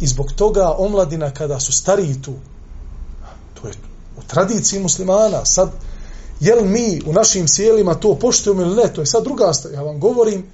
i 0.00 0.06
zbog 0.06 0.32
toga 0.32 0.74
omladina 0.78 1.30
kada 1.30 1.60
su 1.60 1.72
stariji 1.72 2.22
tu, 2.22 2.34
to 3.54 3.68
je 3.68 3.74
u 4.16 4.22
tradiciji 4.26 4.80
muslimana, 4.80 5.44
sad, 5.44 5.70
jel 6.40 6.64
mi 6.64 7.00
u 7.06 7.12
našim 7.12 7.48
sjelima 7.48 7.94
to 7.94 8.14
poštujemo 8.14 8.62
ili 8.62 8.76
ne, 8.76 8.92
to 8.94 9.00
je 9.00 9.06
sad 9.06 9.24
druga 9.24 9.52
stvar. 9.52 9.74
Ja 9.74 9.82
vam 9.82 10.00
govorim 10.00 10.46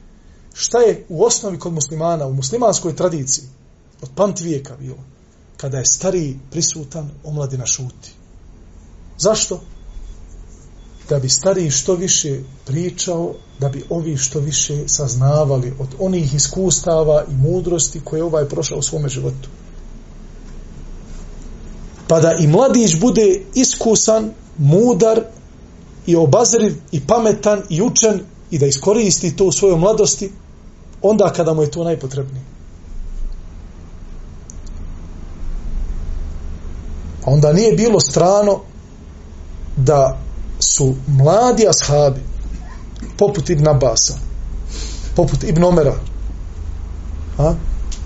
šta 0.54 0.78
je 0.78 1.04
u 1.08 1.24
osnovi 1.24 1.58
kod 1.58 1.72
muslimana, 1.72 2.26
u 2.26 2.32
muslimanskoj 2.32 2.96
tradiciji, 2.96 3.44
od 4.02 4.08
pamt 4.14 4.40
vijeka 4.40 4.76
bilo. 4.76 4.98
kada 5.56 5.78
je 5.78 5.86
stariji 5.86 6.38
prisutan, 6.50 7.10
omladina 7.24 7.66
šuti. 7.66 8.12
Zašto? 9.18 9.60
Da 11.08 11.18
bi 11.18 11.28
stariji 11.28 11.70
što 11.70 11.94
više 11.94 12.40
pričao, 12.66 13.34
da 13.58 13.68
bi 13.68 13.84
ovi 13.90 14.16
što 14.16 14.40
više 14.40 14.88
saznavali 14.88 15.72
od 15.78 15.88
onih 15.98 16.34
iskustava 16.34 17.24
i 17.30 17.34
mudrosti 17.34 18.00
koje 18.04 18.22
ovaj 18.22 18.48
prošao 18.48 18.78
u 18.78 18.82
svome 18.82 19.08
životu. 19.08 19.48
Pa 22.08 22.20
da 22.20 22.32
i 22.40 22.46
mladić 22.46 23.00
bude 23.00 23.42
iskusan, 23.54 24.30
mudar 24.58 25.24
i 26.06 26.16
obazriv 26.16 26.74
i 26.92 27.00
pametan 27.00 27.62
i 27.68 27.82
učen 27.82 28.20
i 28.50 28.58
da 28.58 28.66
iskoristi 28.66 29.36
to 29.36 29.44
u 29.44 29.52
svojoj 29.52 29.78
mladosti 29.78 30.30
onda 31.02 31.32
kada 31.36 31.54
mu 31.54 31.62
je 31.62 31.70
to 31.70 31.84
najpotrebnije. 31.84 32.44
A 37.24 37.30
onda 37.30 37.52
nije 37.52 37.72
bilo 37.72 38.00
strano 38.00 38.60
da 39.76 40.18
su 40.60 40.94
mladi 41.06 41.66
ashabi 41.68 42.20
poput 43.18 43.50
Ibn 43.50 43.68
Abasa 43.68 44.14
poput 45.16 45.44
Ibn 45.44 45.64
Omera 45.64 45.94
a, 47.38 47.54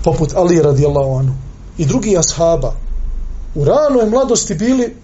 poput 0.03 0.33
Ali 0.35 0.61
radijallahu 0.61 1.15
anhu 1.19 1.33
i 1.77 1.85
drugi 1.85 2.17
ashaba 2.17 2.73
u 3.55 3.65
ranoj 3.65 4.09
mladosti 4.09 4.55
bili 4.55 4.95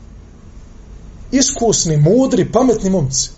iskusni, 1.31 1.97
mudri, 1.97 2.51
pametni 2.51 2.89
momci. 2.89 3.29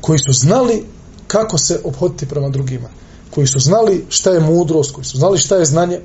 Koji 0.00 0.18
su 0.18 0.32
znali 0.32 0.84
kako 1.26 1.58
se 1.58 1.80
obhoditi 1.84 2.26
prema 2.26 2.48
drugima. 2.48 2.88
Koji 3.30 3.46
su 3.46 3.58
znali 3.58 4.04
šta 4.08 4.30
je 4.30 4.40
mudrost 4.40 4.92
koji 4.92 5.04
su 5.04 5.18
znali 5.18 5.38
šta 5.38 5.56
je 5.56 5.64
znanje. 5.64 6.00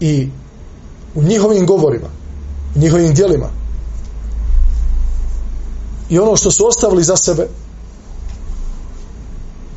I 0.00 0.28
u 1.14 1.22
njihovim 1.22 1.66
govorima 1.66 2.08
u 2.74 2.78
njihovim 2.78 3.14
dijelima 3.14 3.50
i 6.10 6.18
ono 6.18 6.36
što 6.36 6.50
su 6.50 6.66
ostavili 6.66 7.04
za 7.04 7.16
sebe 7.16 7.48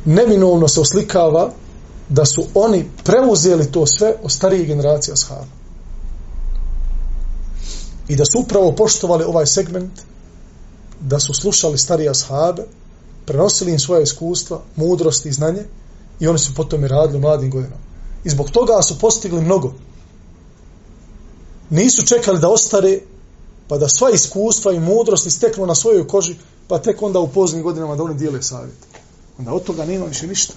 neminovno 0.04 0.68
se 0.68 0.80
oslikava 0.80 1.52
da 2.08 2.24
su 2.24 2.46
oni 2.54 2.90
preuzeli 3.04 3.72
to 3.72 3.86
sve 3.86 4.14
od 4.22 4.32
starijih 4.32 4.66
generacija 4.66 5.16
shaba 5.16 5.58
i 8.08 8.16
da 8.16 8.24
su 8.24 8.38
upravo 8.40 8.72
poštovali 8.72 9.24
ovaj 9.24 9.46
segment 9.46 9.92
da 11.00 11.20
su 11.20 11.34
slušali 11.34 11.78
starije 11.78 12.10
ashabe 12.10 12.62
prenosili 13.26 13.72
im 13.72 13.78
svoje 13.78 14.02
iskustva 14.02 14.60
mudrost 14.76 15.26
i 15.26 15.32
znanje 15.32 15.64
i 16.20 16.28
oni 16.28 16.38
su 16.38 16.54
potom 16.54 16.84
i 16.84 16.88
radili 16.88 17.18
u 17.18 17.20
mladim 17.20 17.50
godinama. 17.50 17.82
I 18.24 18.30
zbog 18.30 18.50
toga 18.50 18.82
su 18.82 18.98
postigli 18.98 19.40
mnogo. 19.40 19.72
Nisu 21.70 22.06
čekali 22.06 22.40
da 22.40 22.48
ostare 22.48 23.00
pa 23.68 23.78
da 23.78 23.88
sva 23.88 24.10
iskustva 24.10 24.72
i 24.72 24.80
mudrost 24.80 25.30
steknu 25.30 25.66
na 25.66 25.74
svojoj 25.74 26.08
koži 26.08 26.36
pa 26.68 26.78
tek 26.78 27.02
onda 27.02 27.18
u 27.20 27.28
poznim 27.28 27.62
godinama 27.62 27.96
da 27.96 28.02
oni 28.02 28.14
dijele 28.14 28.42
savjet. 28.42 28.76
Onda 29.38 29.52
od 29.52 29.62
toga 29.62 29.84
nema 29.84 30.06
više 30.06 30.26
ništa 30.26 30.54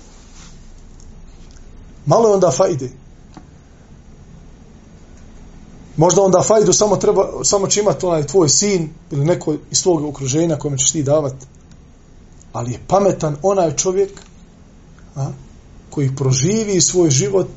malo 2.05 2.27
je 2.27 2.33
onda 2.33 2.51
fajde. 2.51 2.89
Možda 5.97 6.21
onda 6.21 6.41
fajdu 6.41 6.73
samo 6.73 6.95
treba 6.95 7.29
samo 7.43 7.67
će 7.67 7.79
imati 7.79 8.05
onaj 8.05 8.27
tvoj 8.27 8.49
sin 8.49 8.89
ili 9.11 9.25
neko 9.25 9.53
iz 9.71 9.77
svog 9.77 10.05
okruženja 10.05 10.55
kome 10.55 10.77
ćeš 10.77 10.91
ti 10.91 11.03
davati 11.03 11.45
ali 12.53 12.71
je 12.71 12.79
pametan 12.87 13.37
onaj 13.41 13.75
čovjek 13.75 14.21
a, 15.15 15.31
koji 15.89 16.15
proživi 16.15 16.81
svoj 16.81 17.09
život 17.09 17.47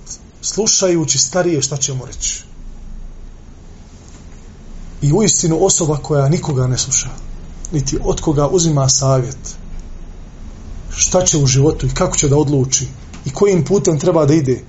slušajući 0.42 1.18
starije 1.18 1.62
šta 1.62 1.76
će 1.76 1.94
mu 1.94 2.06
reći. 2.06 2.44
I 5.02 5.12
u 5.12 5.22
istinu 5.22 5.64
osoba 5.64 5.96
koja 5.96 6.28
nikoga 6.28 6.66
ne 6.66 6.78
sluša 6.78 7.08
niti 7.72 7.98
od 8.04 8.20
koga 8.20 8.48
uzima 8.48 8.88
savjet 8.88 9.56
šta 10.96 11.24
će 11.24 11.38
u 11.38 11.46
životu 11.46 11.86
i 11.86 11.94
kako 11.94 12.16
će 12.16 12.28
da 12.28 12.36
odluči 12.36 12.88
i 13.24 13.30
kojim 13.30 13.64
putem 13.64 13.98
treba 13.98 14.26
da 14.26 14.34
ide. 14.34 14.60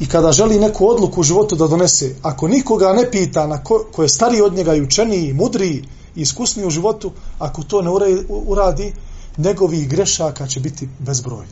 I 0.00 0.06
kada 0.08 0.32
želi 0.32 0.58
neku 0.58 0.88
odluku 0.88 1.20
u 1.20 1.24
životu 1.24 1.56
da 1.56 1.68
donese 1.68 2.14
ako 2.22 2.48
nikoga 2.48 2.92
ne 2.92 3.10
pita 3.10 3.46
na 3.46 3.64
ko, 3.64 3.84
ko 3.92 4.02
je 4.02 4.08
stariji 4.08 4.40
od 4.40 4.54
njega 4.54 4.74
i 4.74 4.82
učeniji, 4.82 5.32
mudriji 5.32 5.84
i 6.16 6.20
iskusniji 6.20 6.66
u 6.66 6.70
životu 6.70 7.12
ako 7.38 7.62
to 7.62 7.82
ne 7.82 7.90
uradi 8.28 8.92
njegovih 9.38 9.88
grešaka 9.88 10.46
će 10.46 10.60
biti 10.60 10.88
bezbroj 10.98 11.46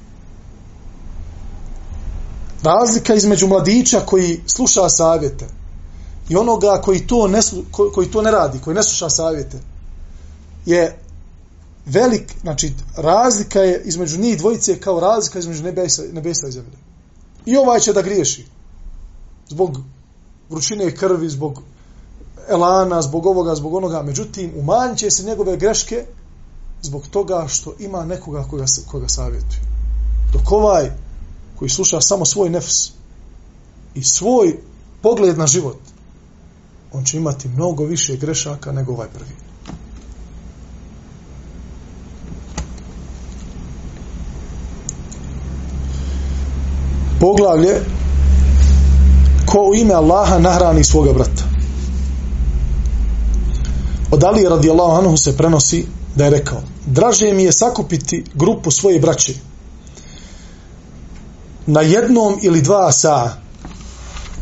razlika 2.62 3.14
između 3.14 3.46
mladića 3.46 4.00
koji 4.00 4.40
sluša 4.46 4.88
savjete 4.88 5.46
i 6.28 6.36
onoga 6.36 6.80
koji 6.84 7.06
to 7.06 7.28
ne, 7.28 7.40
koji 7.94 8.10
to 8.10 8.22
ne 8.22 8.30
radi, 8.30 8.58
koji 8.64 8.74
ne 8.74 8.82
sluša 8.82 9.10
savjete, 9.10 9.58
je 10.66 10.98
velik, 11.88 12.34
znači 12.40 12.72
razlika 12.96 13.60
je 13.60 13.82
između 13.84 14.18
njih 14.18 14.38
dvojice 14.38 14.80
kao 14.80 15.00
razlika 15.00 15.38
između 15.38 15.62
nebesa, 15.62 16.02
nebesa 16.12 16.48
i 16.48 16.52
zemlje. 16.52 16.76
I 17.46 17.56
ovaj 17.56 17.80
će 17.80 17.92
da 17.92 18.02
griješi. 18.02 18.46
Zbog 19.48 19.78
vrućine 20.50 20.96
krvi, 20.96 21.28
zbog 21.28 21.62
elana, 22.48 23.02
zbog 23.02 23.26
ovoga, 23.26 23.54
zbog 23.54 23.74
onoga. 23.74 24.02
Međutim, 24.02 24.52
umanjit 24.56 25.12
se 25.12 25.24
njegove 25.24 25.56
greške 25.56 26.06
zbog 26.82 27.06
toga 27.06 27.46
što 27.48 27.74
ima 27.78 28.04
nekoga 28.04 28.44
koga, 28.50 28.64
koga 28.90 29.08
savjetuje. 29.08 29.60
Dok 30.32 30.52
ovaj 30.52 30.90
koji 31.58 31.68
sluša 31.68 32.00
samo 32.00 32.24
svoj 32.24 32.50
nefs 32.50 32.90
i 33.94 34.02
svoj 34.04 34.58
pogled 35.02 35.38
na 35.38 35.46
život, 35.46 35.78
on 36.92 37.04
će 37.04 37.16
imati 37.16 37.48
mnogo 37.48 37.84
više 37.84 38.16
grešaka 38.16 38.72
nego 38.72 38.92
ovaj 38.92 39.08
prvi. 39.08 39.47
Poglavlje 47.20 47.80
ko 49.46 49.58
u 49.58 49.74
ime 49.74 49.94
Allaha 49.94 50.38
nahrani 50.38 50.84
svoga 50.84 51.12
brata. 51.12 51.44
Od 54.10 54.24
Ali 54.24 54.48
radijallahu 54.48 54.96
anhu 54.96 55.16
se 55.16 55.36
prenosi 55.36 55.86
da 56.14 56.24
je 56.24 56.30
rekao 56.30 56.60
draže 56.86 57.32
mi 57.32 57.44
je 57.44 57.52
sakupiti 57.52 58.24
grupu 58.34 58.70
svoje 58.70 59.00
braće 59.00 59.34
na 61.66 61.80
jednom 61.80 62.38
ili 62.42 62.60
dva 62.60 62.92
sa 62.92 63.30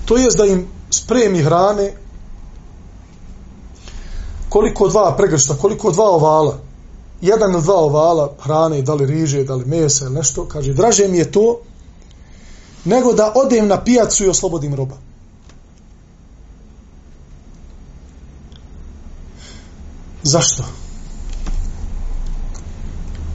to 0.04 0.16
je 0.16 0.28
da 0.36 0.44
im 0.44 0.66
spremi 0.90 1.42
hrane 1.42 1.92
koliko 4.48 4.88
dva 4.88 5.16
pregršta, 5.16 5.54
koliko 5.54 5.90
dva 5.90 6.04
ovala, 6.04 6.58
jedan 7.20 7.52
ili 7.52 7.62
dva 7.62 7.74
ovala 7.74 8.32
hrane, 8.40 8.82
da 8.82 8.94
li 8.94 9.06
riže, 9.06 9.44
da 9.44 9.54
li 9.54 9.64
mesa 9.64 10.04
ili 10.04 10.14
nešto, 10.14 10.44
kaže, 10.48 10.72
draže 10.72 11.08
mi 11.08 11.18
je 11.18 11.32
to, 11.32 11.58
nego 12.86 13.12
da 13.12 13.32
odem 13.34 13.68
na 13.68 13.84
pijacu 13.84 14.24
i 14.24 14.28
oslobodim 14.28 14.74
roba. 14.74 14.94
Zašto? 20.22 20.64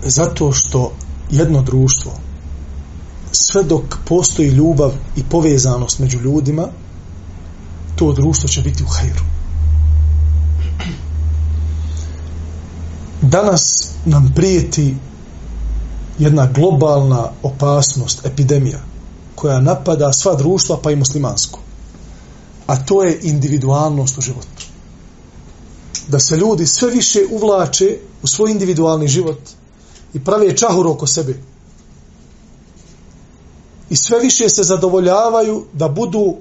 Zato 0.06 0.52
što 0.52 0.94
jedno 1.30 1.62
društvo, 1.62 2.12
sve 3.32 3.64
dok 3.64 3.84
postoji 4.06 4.50
ljubav 4.50 4.92
i 5.16 5.24
povezanost 5.24 6.00
među 6.00 6.20
ljudima, 6.20 6.68
to 7.96 8.14
društvo 8.14 8.50
će 8.50 8.62
biti 8.62 8.84
u 8.84 8.88
hajru. 8.88 9.32
danas 13.22 13.90
nam 14.06 14.32
prijeti 14.36 14.96
jedna 16.20 16.48
globalna 16.54 17.30
opasnost, 17.44 18.26
epidemija, 18.26 18.80
koja 19.42 19.60
napada 19.60 20.14
sva 20.14 20.36
društva, 20.36 20.78
pa 20.84 20.92
i 20.92 20.96
muslimansko. 20.96 21.60
A 22.68 22.76
to 22.86 23.04
je 23.04 23.20
individualnost 23.22 24.18
u 24.18 24.22
životu. 24.22 24.66
Da 26.08 26.20
se 26.20 26.38
ljudi 26.38 26.68
sve 26.68 26.92
više 26.92 27.26
uvlače 27.32 27.98
u 28.24 28.28
svoj 28.28 28.52
individualni 28.52 29.08
život 29.08 29.40
i 30.14 30.24
prave 30.24 30.58
čahur 30.58 30.88
oko 30.88 31.08
sebe. 31.08 31.40
I 33.90 33.96
sve 33.96 34.20
više 34.20 34.50
se 34.50 34.64
zadovoljavaju 34.64 35.66
da 35.74 35.88
budu 35.90 36.36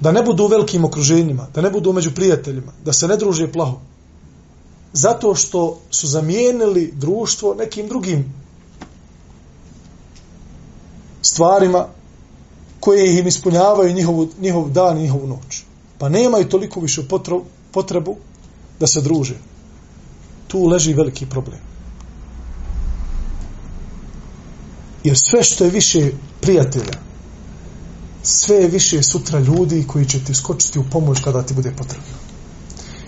da 0.00 0.12
ne 0.12 0.22
budu 0.22 0.44
u 0.44 0.46
velikim 0.46 0.84
okruženjima, 0.84 1.46
da 1.54 1.60
ne 1.60 1.70
budu 1.70 1.92
među 1.92 2.14
prijateljima, 2.14 2.72
da 2.84 2.92
se 2.92 3.08
ne 3.08 3.16
druže 3.16 3.52
plaho 3.52 3.80
zato 4.92 5.34
što 5.34 5.78
su 5.90 6.06
zamijenili 6.06 6.92
društvo 6.96 7.54
nekim 7.54 7.88
drugim 7.88 8.41
stvarima 11.22 11.86
koje 12.80 13.18
im 13.18 13.26
ispunjavaju 13.26 13.94
njihov, 13.94 14.26
njihov 14.40 14.70
dan 14.70 14.98
i 14.98 15.02
njihovu 15.02 15.26
noć. 15.26 15.62
Pa 15.98 16.08
nemaju 16.08 16.48
toliko 16.48 16.80
više 16.80 17.02
potrebu 17.72 18.16
da 18.80 18.86
se 18.86 19.00
druže. 19.00 19.34
Tu 20.48 20.66
leži 20.66 20.92
veliki 20.92 21.26
problem. 21.26 21.60
Jer 25.04 25.18
sve 25.18 25.42
što 25.42 25.64
je 25.64 25.70
više 25.70 26.10
prijatelja, 26.40 26.98
sve 28.22 28.56
je 28.56 28.68
više 28.68 29.02
sutra 29.02 29.38
ljudi 29.38 29.84
koji 29.86 30.06
će 30.06 30.24
ti 30.24 30.34
skočiti 30.34 30.78
u 30.78 30.84
pomoć 30.90 31.20
kada 31.20 31.42
ti 31.42 31.54
bude 31.54 31.70
potrebno. 31.70 32.18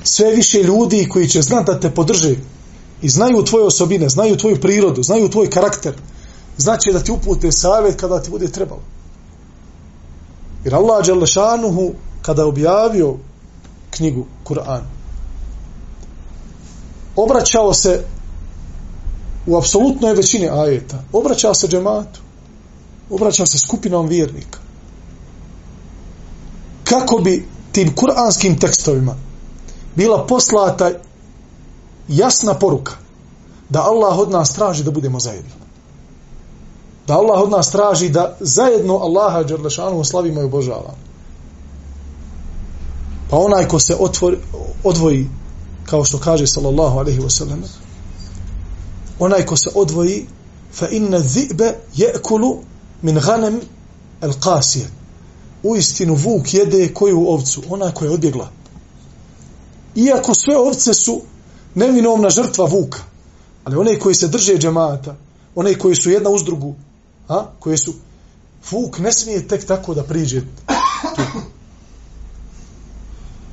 Sve 0.02 0.26
je 0.28 0.36
više 0.36 0.62
ljudi 0.62 1.08
koji 1.08 1.28
će 1.28 1.42
znati 1.42 1.72
da 1.72 1.80
te 1.80 1.90
podrže 1.90 2.36
i 3.02 3.08
znaju 3.08 3.42
tvoje 3.44 3.64
osobine, 3.64 4.08
znaju 4.08 4.36
tvoju 4.36 4.60
prirodu, 4.60 5.02
znaju 5.02 5.28
tvoj 5.28 5.50
karakter, 5.50 5.94
znači 6.58 6.92
da 6.92 7.00
ti 7.00 7.12
upute 7.12 7.52
savjet 7.52 8.00
kada 8.00 8.22
ti 8.22 8.30
bude 8.30 8.48
trebalo. 8.48 8.82
Jer 10.64 10.74
Allah 10.74 11.06
Đalešanuhu 11.06 11.92
kada 12.22 12.42
je 12.42 12.48
objavio 12.48 13.14
knjigu 13.90 14.26
Kur'an 14.44 14.80
obraćao 17.16 17.74
se 17.74 18.04
u 19.46 19.56
apsolutnoj 19.56 20.14
većini 20.14 20.48
ajeta 20.48 21.02
obraćao 21.12 21.54
se 21.54 21.68
džematu 21.68 22.20
obraćao 23.10 23.46
se 23.46 23.58
skupinom 23.58 24.06
vjernika 24.06 24.58
kako 26.84 27.18
bi 27.18 27.48
tim 27.72 27.94
kuranskim 27.94 28.58
tekstovima 28.58 29.16
bila 29.94 30.26
poslata 30.26 30.90
jasna 32.08 32.54
poruka 32.54 32.92
da 33.68 33.82
Allah 33.82 34.18
od 34.18 34.30
nas 34.30 34.54
traži 34.54 34.84
da 34.84 34.90
budemo 34.90 35.20
zajedno. 35.20 35.63
Da 37.06 37.14
Allah 37.14 37.42
od 37.42 37.50
nas 37.50 37.70
traži 37.70 38.08
da 38.08 38.36
zajedno 38.40 38.94
Allaha 38.94 39.42
Đerlešanu 39.42 40.04
slavimo 40.04 40.40
i 40.40 40.44
obožavamo. 40.44 40.96
Pa 43.30 43.36
onaj 43.36 43.68
ko 43.68 43.78
se 43.78 43.96
otvori, 43.98 44.38
odvoji, 44.84 45.28
kao 45.84 46.04
što 46.04 46.18
kaže 46.18 46.46
sallallahu 46.46 46.98
alaihi 46.98 47.20
wa 47.20 47.30
sallam, 47.30 47.62
onaj 49.18 49.46
ko 49.46 49.56
se 49.56 49.70
odvoji, 49.74 50.26
fa 50.72 50.88
inna 50.88 51.18
zi'be 51.18 51.72
je'kulu 51.94 52.56
min 53.02 53.14
ghanem 53.14 53.60
el 54.20 54.32
qasije. 54.32 54.86
u 55.64 55.76
istinu 55.76 56.14
vuk 56.14 56.54
jede 56.54 56.94
koju 56.94 57.28
ovcu, 57.28 57.62
ona 57.70 57.90
koja 57.90 58.08
je 58.08 58.14
odbjegla. 58.14 58.48
Iako 59.94 60.34
sve 60.34 60.56
ovce 60.56 60.94
su 60.94 61.20
neminovna 61.74 62.30
žrtva 62.30 62.64
vuka, 62.64 62.98
ali 63.64 63.76
one 63.76 63.98
koji 63.98 64.14
se 64.14 64.28
drže 64.28 64.58
džemata, 64.58 65.16
one 65.54 65.78
koji 65.78 65.94
su 65.94 66.10
jedna 66.10 66.30
uz 66.30 66.44
drugu, 66.44 66.74
a, 67.28 67.46
koje 67.58 67.76
su, 67.78 67.94
fuk 68.62 68.98
ne 68.98 69.12
smije 69.12 69.48
tek 69.48 69.66
tako 69.66 69.94
da 69.94 70.02
priđe 70.02 70.40
tu. 70.40 70.62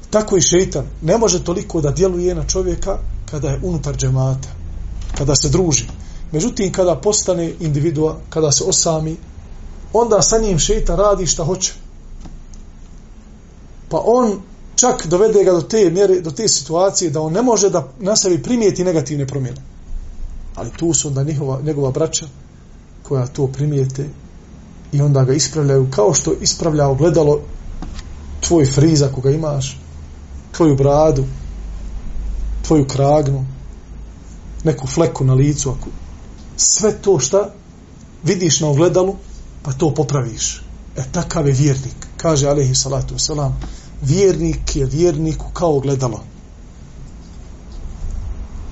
Tako 0.09 0.37
i 0.37 0.41
šeitan 0.41 0.85
ne 1.01 1.17
može 1.17 1.43
toliko 1.43 1.81
da 1.81 1.91
djeluje 1.91 2.35
na 2.35 2.47
čovjeka 2.47 2.97
kada 3.31 3.49
je 3.49 3.59
unutar 3.63 3.97
džemata, 3.97 4.49
kada 5.17 5.35
se 5.35 5.49
druži. 5.49 5.87
Međutim, 6.31 6.71
kada 6.71 6.95
postane 6.95 7.53
individua, 7.59 8.17
kada 8.29 8.51
se 8.51 8.63
osami, 8.63 9.17
onda 9.93 10.21
sa 10.21 10.37
njim 10.37 10.59
šeitan 10.59 10.97
radi 10.97 11.27
šta 11.27 11.43
hoće 11.43 11.73
pa 13.91 14.01
on 14.05 14.41
čak 14.75 15.07
dovede 15.07 15.43
ga 15.43 15.51
do 15.51 15.61
te 15.61 15.89
mjere, 15.89 16.21
do 16.21 16.31
te 16.31 16.47
situacije 16.47 17.11
da 17.11 17.21
on 17.21 17.33
ne 17.33 17.41
može 17.41 17.69
da 17.69 17.87
na 17.99 18.15
sebi 18.15 18.43
primijeti 18.43 18.83
negativne 18.83 19.27
promjene. 19.27 19.61
Ali 20.55 20.69
tu 20.77 20.93
su 20.93 21.07
onda 21.07 21.23
njihova, 21.23 21.61
njegova 21.61 21.91
braća 21.91 22.25
koja 23.11 23.27
to 23.27 23.47
primijete 23.47 24.09
i 24.91 25.01
onda 25.01 25.23
ga 25.23 25.33
ispravljaju 25.33 25.87
kao 25.91 26.13
što 26.13 26.33
ispravlja 26.41 26.87
ogledalo 26.87 27.41
tvoj 28.47 28.65
friz 28.65 29.01
ako 29.01 29.21
ga 29.21 29.31
imaš, 29.31 29.79
tvoju 30.51 30.75
bradu, 30.75 31.23
tvoju 32.67 32.87
kragnu, 32.87 33.45
neku 34.63 34.87
fleku 34.87 35.25
na 35.25 35.33
licu, 35.33 35.69
ako 35.69 35.89
sve 36.55 36.93
to 37.01 37.19
šta 37.19 37.49
vidiš 38.23 38.59
na 38.59 38.67
ogledalu, 38.67 39.15
pa 39.63 39.71
to 39.71 39.93
popraviš. 39.93 40.63
E 40.97 41.03
takav 41.11 41.47
je 41.47 41.53
vjernik, 41.53 42.07
kaže 42.17 42.47
alaihi 42.47 42.75
salatu 42.75 43.15
wasalam, 43.15 43.51
vjernik 44.01 44.75
je 44.75 44.85
vjerniku 44.85 45.45
kao 45.53 45.77
ogledalo. 45.77 46.23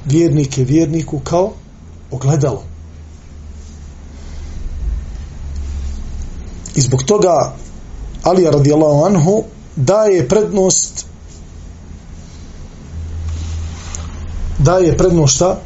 Vjernik 0.06 0.58
je 0.58 0.65
vjerniku 0.65 1.19
kao 1.19 1.54
ogledalo. 2.12 2.68
I 6.75 6.82
zbog 6.82 7.03
toga 7.03 7.55
Ali 8.23 8.43
radijallahu 8.43 9.05
anhu 9.05 9.43
daje 9.75 10.27
prednost 10.27 11.05
daje 14.60 14.97
prednost 14.97 15.36
šta? 15.36 15.60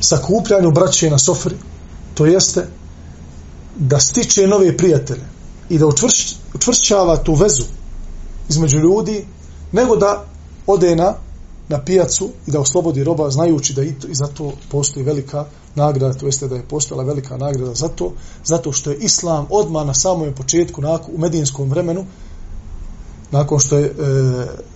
Sakupljanju 0.00 0.70
braće 0.70 1.10
na 1.10 1.18
sofri. 1.18 1.54
To 2.14 2.26
jeste 2.26 2.66
da 3.76 4.00
stiče 4.00 4.46
nove 4.46 4.76
prijatelje 4.76 5.24
i 5.68 5.78
da 5.78 5.86
učvršćava 6.54 7.16
tu 7.16 7.34
vezu 7.34 7.64
između 8.48 8.78
ljudi, 8.78 9.26
nego 9.72 9.96
da 9.96 10.24
ode 10.66 10.96
na, 10.96 11.14
na 11.70 11.84
pijacu 11.84 12.30
i 12.46 12.50
da 12.50 12.60
oslobodi 12.60 13.04
roba, 13.04 13.30
znajući 13.30 13.74
da 13.74 13.82
i, 13.82 13.92
to, 13.92 14.08
i 14.08 14.14
zato 14.14 14.52
postoji 14.70 15.04
velika 15.04 15.44
nagrada, 15.74 16.18
to 16.18 16.26
jeste 16.26 16.48
da 16.48 16.56
je 16.56 16.68
postojala 16.68 17.04
velika 17.04 17.36
nagrada 17.36 17.74
za 17.74 17.88
to, 17.88 18.12
zato 18.44 18.72
što 18.72 18.90
je 18.90 18.96
Islam 18.96 19.46
odmah 19.50 19.86
na 19.86 19.94
samom 19.94 20.34
početku, 20.34 20.82
nakon, 20.82 21.14
u 21.14 21.18
medijinskom 21.18 21.70
vremenu, 21.70 22.06
nakon 23.30 23.58
što, 23.58 23.78
je, 23.78 23.86
e, 23.86 23.92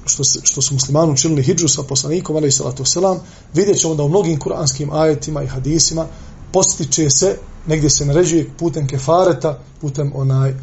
što, 0.05 0.25
što 0.25 0.63
su 0.63 0.75
muslimani 0.75 1.13
učinili 1.13 1.43
hijđu 1.43 1.69
sa 1.69 1.83
poslanikom, 1.83 2.37
ali 2.37 2.49
i 2.49 2.53
salatu 2.53 2.85
selam, 2.85 3.19
vidjet 3.55 3.81
ćemo 3.81 3.95
da 3.95 4.03
u 4.03 4.09
mnogim 4.09 4.39
kuranskim 4.39 4.93
ajetima 4.93 5.43
i 5.43 5.47
hadisima 5.47 6.07
postiče 6.53 7.11
se, 7.11 7.37
negdje 7.67 7.91
se 7.91 8.07
naređuje 8.07 8.51
putem 8.59 8.87
kefareta, 8.87 9.59
putem 9.81 10.13
onaj, 10.15 10.55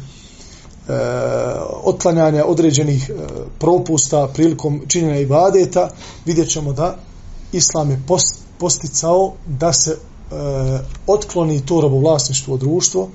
e, 0.88 0.92
otklanjanja 1.84 2.44
određenih 2.44 3.10
e, 3.10 3.14
propusta 3.58 4.28
prilikom 4.34 4.82
činjenja 4.88 5.20
ibadeta, 5.20 5.90
vidjet 6.26 6.48
ćemo 6.48 6.72
da 6.72 6.96
Islam 7.52 7.90
je 7.90 8.02
post, 8.06 8.38
posticao 8.58 9.32
da 9.46 9.72
se 9.72 9.90
e, 9.90 9.98
otkloni 11.06 11.66
to 11.66 11.80
robovlasništvo 11.80 12.56
društvo 12.56 13.08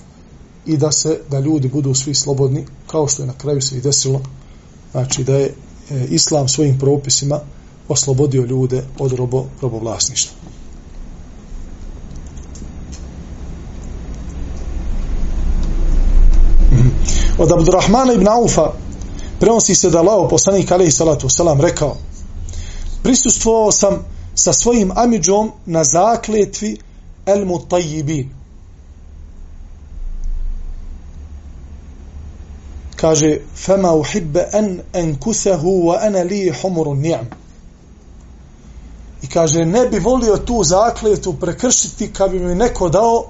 i 0.66 0.78
da 0.78 0.92
se 0.92 1.20
da 1.30 1.40
ljudi 1.40 1.70
budu 1.70 1.94
svi 1.94 2.14
slobodni, 2.14 2.66
kao 2.88 3.08
što 3.08 3.24
je 3.24 3.28
na 3.28 3.34
kraju 3.34 3.62
se 3.62 3.78
i 3.78 3.82
desilo. 3.82 4.22
Znači 4.92 5.24
da 5.24 5.36
je 5.36 5.46
e, 5.46 6.06
Islam 6.10 6.48
svojim 6.48 6.80
propisima 6.80 7.40
oslobodio 7.88 8.46
ljude 8.46 8.84
od 9.00 9.12
robo, 9.12 9.46
robovlasništva. 9.62 10.57
Od 17.38 17.52
Abdurrahmana 17.52 18.14
ibn 18.14 18.28
Aufa 18.28 18.72
prenosi 19.40 19.76
se 19.76 19.90
da 19.90 20.02
lao 20.02 20.28
poslanik 20.28 20.72
alaihi 20.72 20.92
salatu 20.92 21.28
wasalam 21.28 21.62
rekao 21.62 21.98
prisustvovao 23.04 23.72
sam 23.72 24.06
sa 24.36 24.54
svojim 24.54 24.92
amidžom 24.96 25.52
na 25.66 25.84
zakletvi 25.84 26.78
el 27.26 27.46
mutajibin 27.46 28.38
kaže 32.98 33.40
fema 33.56 33.94
uhibbe 33.94 34.48
en 34.54 34.82
enkusehu 34.94 35.88
wa 35.88 36.08
ene 36.08 36.24
li 36.24 36.54
humuru 36.62 36.96
ni'am. 36.96 37.26
I 39.22 39.28
kaže 39.28 39.66
ne 39.66 39.88
bi 39.88 40.00
volio 40.00 40.38
tu 40.38 40.64
zakletu 40.64 41.34
prekršiti 41.34 42.14
kad 42.14 42.32
bi 42.32 42.40
mi 42.40 42.56
neko 42.56 42.90
dao 42.90 43.26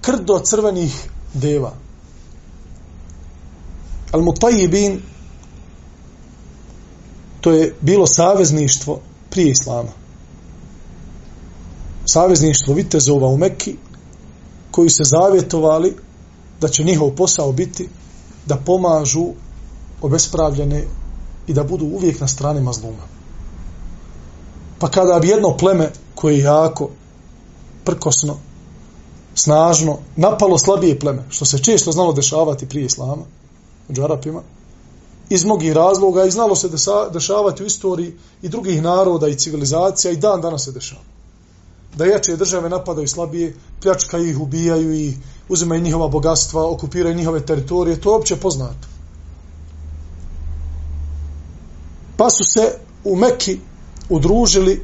krdo 0.00 0.38
crvenih 0.38 1.08
deva. 1.34 1.72
Al-Mutajibin 4.14 5.00
to 7.40 7.52
je 7.52 7.74
bilo 7.80 8.06
savezništvo 8.06 9.00
prije 9.30 9.50
Islama. 9.50 9.90
Savezništvo 12.06 12.74
vitezova 12.74 13.28
u 13.28 13.36
Mekki 13.36 13.76
koji 14.70 14.90
se 14.90 15.02
zavjetovali 15.04 15.96
da 16.60 16.68
će 16.68 16.84
njihov 16.84 17.10
posao 17.10 17.52
biti 17.52 17.88
da 18.46 18.56
pomažu 18.56 19.26
obespravljene 20.02 20.84
i 21.46 21.52
da 21.52 21.64
budu 21.64 21.84
uvijek 21.84 22.20
na 22.20 22.28
strani 22.28 22.60
mazluma. 22.60 23.06
Pa 24.78 24.88
kada 24.90 25.18
bi 25.18 25.28
jedno 25.28 25.56
pleme 25.56 25.90
koje 26.14 26.34
je 26.34 26.44
jako 26.44 26.90
prkosno, 27.84 28.36
snažno, 29.34 29.98
napalo 30.16 30.58
slabije 30.58 30.98
pleme, 30.98 31.22
što 31.28 31.44
se 31.44 31.58
često 31.58 31.92
znalo 31.92 32.12
dešavati 32.12 32.68
prije 32.68 32.86
Islama, 32.86 33.24
među 33.88 34.04
Arapima, 34.04 34.42
iz 35.30 35.44
mnogih 35.44 35.72
razloga 35.72 36.24
i 36.24 36.30
znalo 36.30 36.56
se 36.56 36.68
dešavati 37.12 37.62
u 37.62 37.66
istoriji 37.66 38.14
i 38.42 38.48
drugih 38.48 38.82
naroda 38.82 39.28
i 39.28 39.34
civilizacija 39.34 40.12
i 40.12 40.16
dan 40.16 40.40
danas 40.40 40.64
se 40.64 40.72
dešava. 40.72 41.02
Da 41.96 42.04
jače 42.04 42.36
države 42.36 42.68
napadaju 42.68 43.08
slabije, 43.08 43.54
pljačkaju 43.82 44.30
ih, 44.30 44.40
ubijaju 44.40 44.94
i 44.94 45.14
uzimaju 45.48 45.80
njihova 45.80 46.08
bogatstva, 46.08 46.70
okupiraju 46.70 47.14
njihove 47.14 47.46
teritorije, 47.46 48.00
to 48.00 48.10
je 48.10 48.16
opće 48.16 48.36
poznato. 48.36 48.88
Pa 52.16 52.30
su 52.30 52.44
se 52.44 52.78
u 53.04 53.16
Mekki 53.16 53.58
udružili 54.08 54.82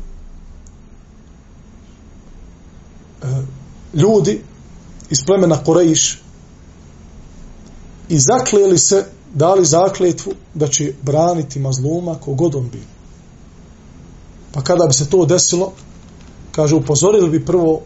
e, 3.22 3.26
ljudi 3.94 4.42
iz 5.10 5.18
plemena 5.26 5.64
Korejiš, 5.64 6.22
i 8.10 8.18
zaklijeli 8.18 8.78
se, 8.78 9.04
dali 9.34 9.64
zakletvu 9.64 10.32
da 10.54 10.68
će 10.68 10.92
braniti 11.02 11.58
mazluma 11.58 12.14
kogod 12.14 12.54
on 12.54 12.68
bio. 12.72 12.88
Pa 14.52 14.62
kada 14.62 14.86
bi 14.86 14.92
se 14.92 15.10
to 15.10 15.26
desilo, 15.26 15.72
kaže, 16.52 16.74
upozorili 16.74 17.30
bi 17.30 17.44
prvo 17.44 17.80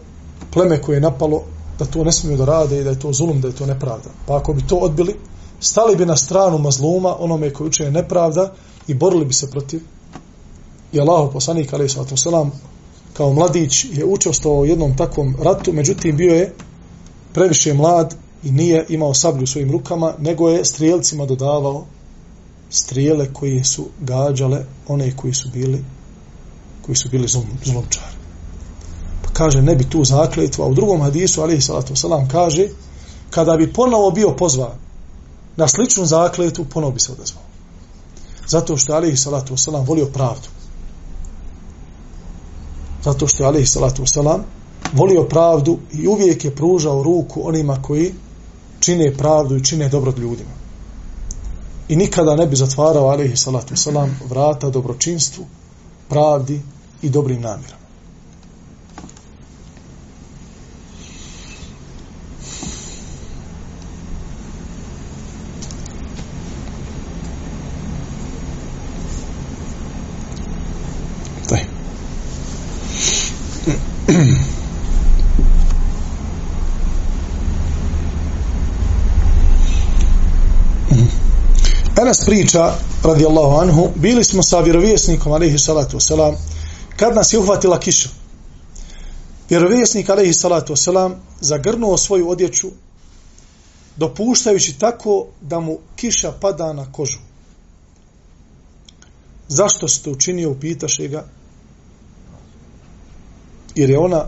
pleme 0.52 0.82
koje 0.82 0.96
je 0.96 1.00
napalo 1.00 1.42
da 1.78 1.84
to 1.84 2.04
ne 2.04 2.12
smiju 2.12 2.36
da 2.36 2.44
rade 2.44 2.80
i 2.80 2.84
da 2.84 2.90
je 2.90 2.98
to 3.00 3.12
zulum, 3.12 3.40
da 3.40 3.48
je 3.48 3.54
to 3.54 3.66
nepravda. 3.66 4.10
Pa 4.26 4.36
ako 4.36 4.52
bi 4.52 4.66
to 4.66 4.76
odbili, 4.76 5.14
stali 5.60 5.96
bi 5.96 6.06
na 6.06 6.16
stranu 6.16 6.58
mazluma, 6.58 7.16
onome 7.18 7.52
koji 7.52 7.68
učuje 7.68 7.90
nepravda 7.90 8.52
i 8.86 8.94
borili 8.94 9.24
bi 9.24 9.34
se 9.34 9.50
protiv. 9.50 9.80
I 10.92 11.00
Allah, 11.00 11.30
poslanik, 11.32 11.72
alaih 11.72 11.92
sallatu 11.92 12.50
kao 13.12 13.32
mladić 13.32 13.84
je 13.92 14.04
učestvovao 14.04 14.60
u 14.60 14.66
jednom 14.66 14.96
takvom 14.96 15.36
ratu, 15.42 15.72
međutim 15.72 16.16
bio 16.16 16.34
je 16.34 16.54
previše 17.32 17.74
mlad 17.74 18.23
i 18.44 18.50
nije 18.50 18.86
imao 18.88 19.14
sablju 19.14 19.44
u 19.44 19.46
svojim 19.46 19.70
rukama, 19.70 20.14
nego 20.18 20.48
je 20.48 20.64
strijelcima 20.64 21.26
dodavao 21.26 21.86
strijele 22.70 23.32
koje 23.32 23.64
su 23.64 23.86
gađale 24.00 24.64
one 24.88 25.16
koji 25.16 25.34
su 25.34 25.48
bili 25.52 25.84
koji 26.86 26.96
su 26.96 27.08
bili 27.08 27.28
zlomčari. 27.64 28.14
Pa 29.22 29.30
kaže, 29.32 29.62
ne 29.62 29.74
bi 29.74 29.90
tu 29.90 30.04
zakletva. 30.04 30.64
a 30.64 30.68
u 30.68 30.74
drugom 30.74 31.00
hadisu, 31.00 31.42
alihi 31.42 31.60
salatu 31.60 31.94
wasalam, 31.94 32.28
kaže, 32.30 32.68
kada 33.30 33.56
bi 33.56 33.72
ponovo 33.72 34.10
bio 34.10 34.30
pozvan 34.36 34.78
na 35.56 35.68
sličnu 35.68 36.06
zakletu, 36.06 36.64
ponovo 36.64 36.92
bi 36.92 37.00
se 37.00 37.12
odazvao. 37.12 37.42
Zato 38.46 38.76
što 38.76 38.92
je 38.92 38.96
alihi 38.96 39.16
salatu 39.16 39.54
wasalam 39.54 39.86
volio 39.86 40.06
pravdu. 40.06 40.48
Zato 43.04 43.26
što 43.26 43.42
je 43.42 43.46
alihi 43.46 43.66
salatu 43.66 44.02
wasalam 44.02 44.40
volio 44.92 45.22
pravdu 45.22 45.78
i 45.92 46.08
uvijek 46.08 46.44
je 46.44 46.56
pružao 46.56 47.02
ruku 47.02 47.48
onima 47.48 47.82
koji 47.82 48.12
čine 48.84 49.14
pravdu 49.16 49.56
i 49.56 49.64
čine 49.64 49.88
dobro 49.88 50.12
ljudima. 50.16 50.50
I 51.88 51.96
nikada 51.96 52.36
ne 52.36 52.46
bi 52.46 52.56
zatvarao 52.56 53.08
alaihi 53.08 53.36
salatu 53.36 53.74
wasalam 53.74 54.08
vrata 54.28 54.70
dobročinstvu, 54.70 55.46
pravdi 56.08 56.60
i 57.02 57.10
dobrim 57.10 57.40
namjerama. 57.40 57.83
Priča, 82.26 82.74
radijallahu 83.02 83.56
anhu, 83.56 83.88
bili 83.94 84.24
smo 84.24 84.42
sa 84.42 84.60
vjerovjesnikom, 84.60 85.32
alaihi 85.32 85.58
salatu 85.58 85.96
wasalam, 85.96 86.34
kad 86.96 87.14
nas 87.14 87.32
je 87.32 87.38
uhvatila 87.38 87.80
kiša. 87.80 88.08
Vjerovjesnik, 89.50 90.08
alaihi 90.08 90.32
salatu 90.32 90.72
wasalam, 90.72 91.14
zagrnuo 91.40 91.96
svoju 91.96 92.30
odjeću, 92.30 92.68
dopuštajući 93.96 94.78
tako 94.78 95.26
da 95.40 95.60
mu 95.60 95.78
kiša 95.96 96.32
pada 96.40 96.72
na 96.72 96.92
kožu. 96.92 97.18
Zašto 99.48 99.88
ste 99.88 100.10
učinio, 100.10 100.50
upitaše 100.50 101.08
ga, 101.08 101.24
jer 103.74 103.90
je 103.90 103.98
ona 103.98 104.26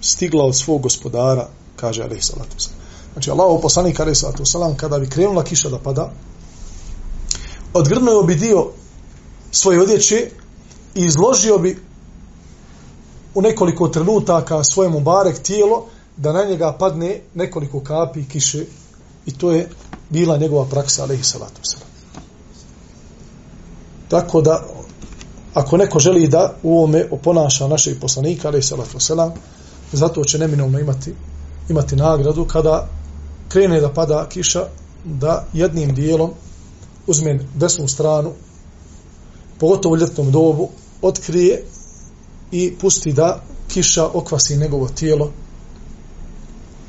stigla 0.00 0.44
od 0.44 0.56
svog 0.56 0.82
gospodara, 0.82 1.48
kaže 1.76 2.02
alaihi 2.02 2.22
salatu 2.22 2.56
wasalam. 2.56 2.84
Znači, 3.12 3.30
Allah 3.30 3.58
poslanik, 3.62 4.00
alaihi 4.00 4.14
salatu 4.16 4.42
wasalam, 4.42 4.76
kada 4.76 4.98
bi 4.98 5.08
krenula 5.08 5.44
kiša 5.44 5.68
da 5.68 5.78
pada, 5.78 6.10
odgrnuo 7.74 8.22
bi 8.22 8.34
dio 8.34 8.66
svoje 9.50 9.80
odjeće 9.80 10.30
i 10.94 11.00
izložio 11.00 11.58
bi 11.58 11.78
u 13.34 13.42
nekoliko 13.42 13.88
trenutaka 13.88 14.64
svojemu 14.64 15.00
barek 15.00 15.38
tijelo 15.38 15.86
da 16.16 16.32
na 16.32 16.44
njega 16.44 16.72
padne 16.78 17.20
nekoliko 17.34 17.80
kapi 17.80 18.24
kiše 18.28 18.64
i 19.26 19.34
to 19.38 19.52
je 19.52 19.68
bila 20.10 20.36
njegova 20.36 20.64
praksa 20.64 21.02
alaihi 21.02 21.22
salatu 21.22 21.60
wasalam. 21.62 21.86
Tako 24.08 24.40
da 24.40 24.64
ako 25.54 25.76
neko 25.76 25.98
želi 25.98 26.28
da 26.28 26.54
u 26.62 26.78
ovome 26.78 27.06
oponaša 27.10 27.68
našeg 27.68 28.00
poslanika 28.00 28.48
alaihi 28.48 28.66
salatu 28.66 28.98
wasalam 28.98 29.30
zato 29.92 30.24
će 30.24 30.38
neminovno 30.38 30.78
imati 30.78 31.14
imati 31.68 31.96
nagradu 31.96 32.44
kada 32.44 32.88
krene 33.48 33.80
da 33.80 33.92
pada 33.92 34.26
kiša 34.28 34.64
da 35.04 35.44
jednim 35.52 35.94
dijelom 35.94 36.30
uzme 37.06 37.38
desnu 37.54 37.88
stranu, 37.88 38.32
pogotovo 39.58 39.94
u 39.94 39.96
ljetnom 39.96 40.30
dobu, 40.30 40.68
otkrije 41.02 41.64
i 42.52 42.74
pusti 42.80 43.12
da 43.12 43.42
kiša 43.68 44.08
okvasi 44.14 44.56
njegovo 44.56 44.88
tijelo, 44.88 45.30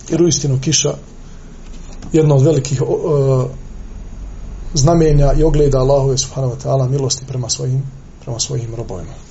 jer 0.10 0.22
u 0.22 0.28
istinu 0.28 0.60
kiša 0.62 0.96
jedno 2.14 2.36
od 2.36 2.42
velikih 2.42 2.82
uh, 2.82 3.46
znamenja 4.74 5.34
i 5.34 5.44
ogleda 5.44 5.80
Allahove 5.80 6.18
subhanahu 6.18 6.56
wa 6.56 6.64
ta'ala 6.64 6.90
milosti 6.90 7.26
prema 7.28 7.50
svojim, 7.50 7.84
prema 8.24 8.40
svojim 8.40 8.76
robojima. 8.76 9.25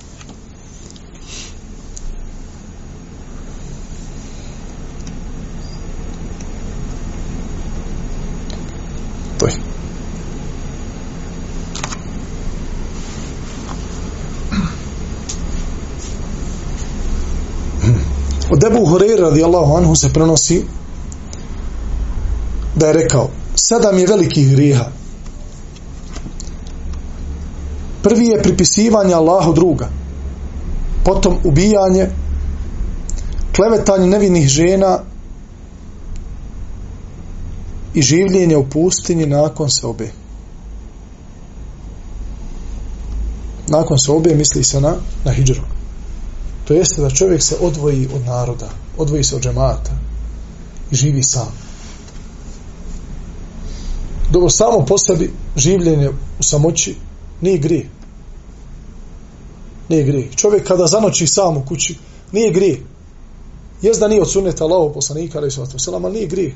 Hureyre 18.95 19.21
radijallahu 19.21 19.75
anhu 19.75 19.95
se 19.95 20.13
prenosi 20.13 20.63
da 22.75 22.87
je 22.87 22.93
rekao 22.93 23.29
sedam 23.55 23.99
je 23.99 24.07
velikih 24.07 24.51
grijeha. 24.51 24.85
Prvi 28.03 28.27
je 28.27 28.43
pripisivanje 28.43 29.13
Allahu 29.13 29.53
druga. 29.53 29.89
Potom 31.05 31.37
ubijanje, 31.43 32.09
klevetanje 33.55 34.07
nevinih 34.07 34.47
žena 34.47 34.99
i 37.93 38.01
življenje 38.01 38.57
u 38.57 38.69
pustinji 38.69 39.25
nakon 39.25 39.69
se 39.69 39.87
obe. 39.87 40.11
Nakon 43.67 43.99
se 43.99 44.11
obe 44.11 44.35
misli 44.35 44.63
se 44.63 44.81
na, 44.81 44.95
na 45.25 45.31
hijđru. 45.31 45.61
To 46.67 46.73
jeste 46.73 47.01
da 47.01 47.09
čovjek 47.09 47.43
se 47.43 47.55
odvoji 47.61 48.07
od 48.15 48.25
naroda, 48.25 48.69
odvoji 48.97 49.23
se 49.23 49.35
od 49.35 49.41
džemata 49.41 49.91
i 50.91 50.95
živi 50.95 51.23
sam. 51.23 51.47
Dobro, 54.31 54.49
samo 54.49 54.85
po 54.85 54.97
sebi 54.97 55.33
življenje 55.55 56.09
u 56.39 56.43
samoći 56.43 56.95
nije 57.41 57.57
grije. 57.57 57.89
Nije 59.89 60.03
grije. 60.03 60.31
Čovjek 60.35 60.67
kada 60.67 60.87
zanoći 60.87 61.27
sam 61.27 61.57
u 61.57 61.65
kući, 61.65 61.97
nije 62.31 62.51
grije. 62.51 62.81
Jest 63.81 63.99
da 63.99 64.07
nije 64.07 64.21
od 64.21 64.31
suneta 64.31 64.63
Allahov 64.63 64.93
poslanika, 64.93 65.37
ali 65.37 65.51
sallatu 65.51 65.79
selam, 65.79 66.05
ali 66.05 66.13
nije 66.13 66.27
grije. 66.27 66.55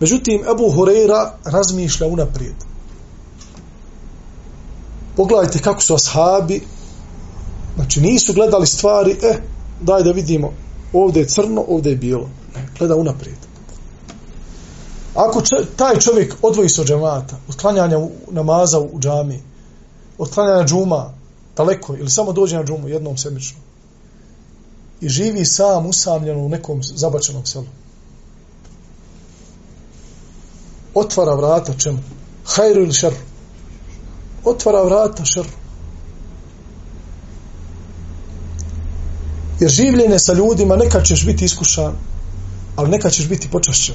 Međutim, 0.00 0.44
Ebu 0.50 0.70
Horeira 0.70 1.38
razmišlja 1.44 2.06
unaprijed. 2.06 2.54
Pogledajte 5.16 5.58
kako 5.58 5.82
su 5.82 5.94
ashabi 5.94 6.60
Znači 7.76 8.00
nisu 8.00 8.32
gledali 8.32 8.66
stvari, 8.66 9.16
e, 9.22 9.38
daj 9.80 10.02
da 10.02 10.10
vidimo, 10.10 10.52
ovdje 11.02 11.20
je 11.20 11.28
crno, 11.28 11.64
ovdje 11.68 11.90
je 11.90 11.96
bijelo. 11.96 12.28
Ne, 12.54 12.68
gleda 12.78 12.96
unaprijed. 12.96 13.38
Ako 15.14 15.42
če, 15.42 15.56
taj 15.76 15.98
čovjek 15.98 16.34
odvoji 16.42 16.68
se 16.68 16.80
od 16.80 16.86
džemata, 16.86 17.36
od 17.48 17.56
klanjanja 17.56 17.98
u, 17.98 18.10
namaza 18.30 18.80
u 18.80 19.00
džami, 19.00 19.40
od 20.18 20.30
klanjanja 20.30 20.66
džuma, 20.66 21.14
daleko, 21.56 21.96
ili 21.96 22.10
samo 22.10 22.32
dođe 22.32 22.56
na 22.56 22.64
džumu 22.64 22.88
jednom 22.88 23.16
sedmično, 23.16 23.58
i 25.00 25.08
živi 25.08 25.44
sam 25.44 25.86
usamljeno 25.86 26.40
u 26.40 26.48
nekom 26.48 26.82
zabačenom 26.82 27.46
selu. 27.46 27.66
Otvara 30.94 31.34
vrata 31.34 31.72
čemu? 31.78 31.98
Hajru 32.44 32.82
ili 32.82 32.92
šer? 32.92 33.14
Otvara 34.44 34.82
vrata 34.82 35.24
šeru. 35.24 35.65
Jer 39.60 39.70
življenje 39.70 40.18
sa 40.18 40.32
ljudima 40.32 40.76
nekad 40.76 41.04
ćeš 41.06 41.24
biti 41.26 41.44
iskušan, 41.44 41.92
ali 42.76 42.90
nekad 42.90 43.12
ćeš 43.12 43.28
biti 43.28 43.48
počašćen. 43.48 43.94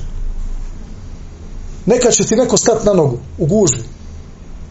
Nekad 1.86 2.13
će 2.13 2.24
ti 2.24 2.36
neko 2.36 2.58
stati 2.58 2.86
na 2.86 2.93
nogu, 2.93 3.19
u 3.38 3.45
gužbi, 3.45 3.84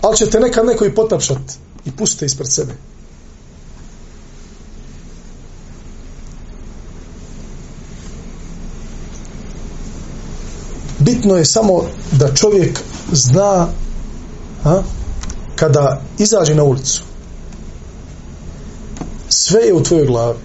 ali 0.03 0.17
će 0.17 0.31
te 0.31 0.41
nekad 0.41 0.67
neko 0.67 0.85
i 0.85 0.95
potapšat 0.95 1.59
i 1.85 1.91
puste 1.91 2.27
ispred 2.27 2.53
sebe. 2.53 2.73
bitno 11.01 11.37
je 11.37 11.45
samo 11.45 11.83
da 12.13 12.35
čovjek 12.35 12.81
zna 13.13 13.69
a, 14.65 14.83
kada 15.57 16.03
izađe 16.19 16.55
na 16.55 16.63
ulicu 16.63 17.03
sve 19.29 19.61
je 19.61 19.75
u 19.75 19.83
tvojoj 19.83 20.07
glavi 20.07 20.39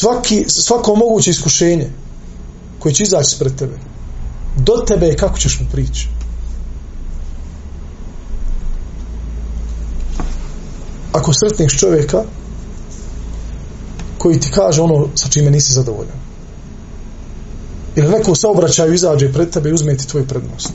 svaki, 0.00 0.44
svako 0.48 0.94
moguće 0.94 1.30
iskušenje 1.30 1.90
koje 2.78 2.94
će 2.94 3.02
izaći 3.02 3.36
pred 3.38 3.54
tebe 3.56 3.78
do 4.56 4.72
tebe 4.86 5.06
je 5.06 5.16
kako 5.16 5.38
ćeš 5.38 5.60
mu 5.60 5.66
prići. 5.72 6.08
Ako 11.12 11.32
sretneš 11.32 11.78
čovjeka 11.78 12.22
koji 14.18 14.40
ti 14.40 14.50
kaže 14.54 14.82
ono 14.82 15.08
sa 15.14 15.28
čime 15.28 15.50
nisi 15.50 15.72
zadovoljan 15.72 16.20
ili 17.96 18.08
neko 18.08 18.32
u 18.32 18.34
saobraćaju 18.34 18.94
izađe 18.94 19.32
pred 19.32 19.50
tebe 19.50 19.68
i 19.68 19.72
uzme 19.72 19.96
ti 19.96 20.06
tvoju 20.08 20.26
prednost. 20.26 20.72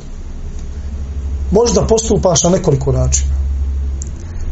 Možda 1.52 1.88
postupaš 1.88 2.44
na 2.44 2.50
nekoliko 2.50 2.92
načina 2.92 3.36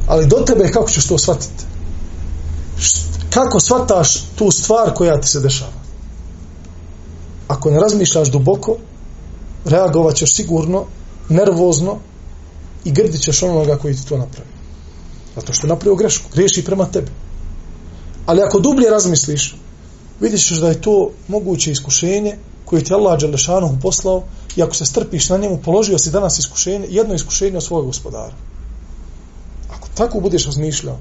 ali 0.08 0.28
do 0.28 0.36
tebe 0.36 0.72
kako 0.72 0.90
ćeš 0.90 1.08
to 1.08 1.18
shvatiti 1.18 1.64
kako 3.34 3.60
shvataš 3.60 4.24
tu 4.36 4.52
stvar 4.52 4.94
koja 4.94 5.22
ti 5.22 5.28
se 5.28 5.40
dešava? 5.40 5.72
Ako 7.48 7.72
ne 7.72 7.80
razmišljaš 7.80 8.32
duboko 8.32 8.78
reagovat 9.66 10.16
ćeš 10.16 10.36
sigurno 10.36 10.86
nervozno 11.30 11.98
i 12.86 12.92
grdit 12.92 13.22
ćeš 13.22 13.44
onoga 13.44 13.78
koji 13.78 13.96
ti 13.96 14.06
to 14.06 14.18
napravi. 14.18 14.50
Zato 15.36 15.54
što 15.54 15.68
je 15.68 15.70
napravio 15.70 15.96
grešku 15.96 16.30
griješi 16.34 16.66
prema 16.66 16.86
tebi. 16.86 17.12
Ali 18.26 18.42
ako 18.42 18.60
dublje 18.60 18.90
razmisliš 18.90 19.56
vidit 20.20 20.48
ćeš 20.48 20.58
da 20.58 20.68
je 20.68 20.82
to 20.82 21.12
moguće 21.28 21.72
iskušenje 21.72 22.38
koje 22.66 22.84
ti 22.84 22.94
Allah 22.94 23.20
Đelešanohu 23.20 23.76
poslao 23.82 24.24
i 24.56 24.64
ako 24.64 24.76
se 24.76 24.86
strpiš 24.86 25.30
na 25.30 25.38
njemu, 25.38 25.58
položio 25.58 26.00
si 26.00 26.12
danas 26.12 26.40
iskušenje, 26.40 26.88
jedno 26.90 27.14
iskušenje 27.14 27.58
od 27.58 27.64
svojeg 27.64 27.86
gospodara. 27.86 28.34
Ako 29.70 29.88
tako 29.96 30.20
budeš 30.20 30.46
razmišljao 30.46 30.98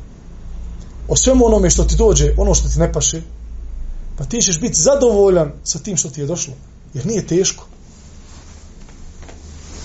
o 1.13 1.17
svemu 1.17 1.47
onome 1.47 1.71
što 1.71 1.85
ti 1.85 1.97
dođe, 1.97 2.35
ono 2.37 2.55
što 2.55 2.69
ti 2.69 2.79
ne 2.79 2.93
paše, 2.93 3.23
pa 4.17 4.25
ti 4.25 4.41
ćeš 4.41 4.61
biti 4.61 4.81
zadovoljan 4.81 5.53
sa 5.65 5.79
tim 5.79 5.97
što 5.97 6.11
ti 6.11 6.21
je 6.21 6.27
došlo. 6.27 6.55
Jer 6.95 7.07
nije 7.07 7.27
teško. 7.27 7.67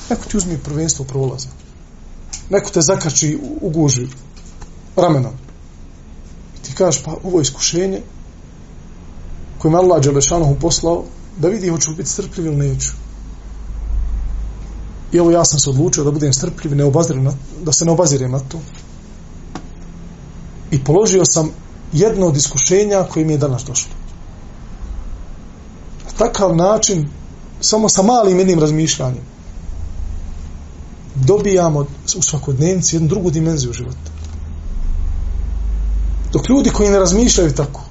Neko 0.09 0.25
ti 0.25 0.37
uzmi 0.37 0.57
prvenstvo 0.57 1.05
prolaza. 1.05 1.47
Neko 2.49 2.69
te 2.69 2.81
zakači 2.81 3.39
u 3.61 3.69
guži 3.69 4.07
ramenom. 4.95 5.33
I 6.55 6.63
ti 6.63 6.73
kažeš, 6.73 7.03
pa 7.03 7.15
ovo 7.23 7.41
iskušenje 7.41 8.01
koje 9.57 9.71
me 9.71 9.77
Allah 9.77 10.03
Đelešanohu 10.03 10.55
poslao, 10.55 11.03
da 11.37 11.47
vidi 11.47 11.69
hoću 11.69 11.95
biti 11.95 12.09
strpljiv 12.09 12.45
ili 12.45 12.55
neću. 12.55 12.91
I 15.11 15.17
evo 15.17 15.31
ja 15.31 15.45
sam 15.45 15.59
se 15.59 15.69
odlučio 15.69 16.03
da 16.03 16.11
budem 16.11 16.33
strpljiv, 16.33 16.75
ne 16.75 16.91
na, 17.15 17.33
da 17.63 17.71
se 17.71 17.85
ne 17.85 17.91
obazirem 17.91 18.31
na 18.31 18.39
to. 18.39 18.59
I 20.71 20.83
položio 20.83 21.25
sam 21.25 21.51
jedno 21.93 22.27
od 22.27 22.37
iskušenja 22.37 23.03
koje 23.03 23.25
mi 23.25 23.33
je 23.33 23.37
danas 23.37 23.63
došlo. 23.63 23.91
Na 26.05 26.11
takav 26.17 26.55
način, 26.55 27.09
samo 27.61 27.89
sa 27.89 28.01
malim 28.01 28.39
jednim 28.39 28.59
razmišljanjem, 28.59 29.23
dobijamo 31.15 31.79
u 32.17 32.21
svakodnevnici 32.21 32.95
jednu 32.95 33.07
drugu 33.07 33.31
dimenziju 33.31 33.73
života. 33.73 34.11
Dok 36.33 36.49
ljudi 36.49 36.69
koji 36.69 36.89
ne 36.89 36.99
razmišljaju 36.99 37.53
tako, 37.53 37.81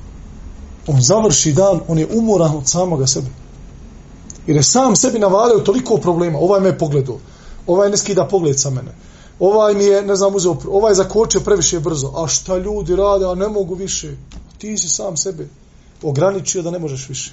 on 0.87 1.01
završi 1.01 1.53
dan, 1.53 1.81
on 1.89 1.99
je 1.99 2.09
umoran 2.13 2.57
od 2.57 2.69
samoga 2.69 3.07
sebe. 3.07 3.29
Jer 4.47 4.57
je 4.57 4.63
sam 4.63 4.97
sebi 4.97 5.19
navalio 5.19 5.59
toliko 5.59 5.97
problema. 5.97 6.39
Ovaj 6.39 6.61
me 6.61 6.69
je 6.69 6.79
pogledao. 6.79 7.19
Ovaj 7.67 7.91
ne 7.91 7.97
skida 7.97 8.29
pogled 8.29 8.61
sa 8.61 8.71
mene. 8.71 8.93
Ovaj 9.39 9.75
mi 9.75 9.85
je, 9.85 10.03
ne 10.03 10.17
znam, 10.17 10.35
uzeo, 10.35 10.57
ovaj 10.69 10.95
zakočio 10.95 11.41
previše 11.41 11.81
brzo. 11.81 12.13
A 12.17 12.29
šta 12.29 12.59
ljudi 12.59 12.97
rade, 12.97 13.25
a 13.25 13.35
ne 13.35 13.49
mogu 13.49 13.75
više. 13.75 14.17
Ti 14.59 14.79
si 14.79 14.89
sam 14.89 15.17
sebe 15.17 15.49
ograničio 16.03 16.63
da 16.63 16.71
ne 16.71 16.79
možeš 16.79 17.09
više. 17.09 17.33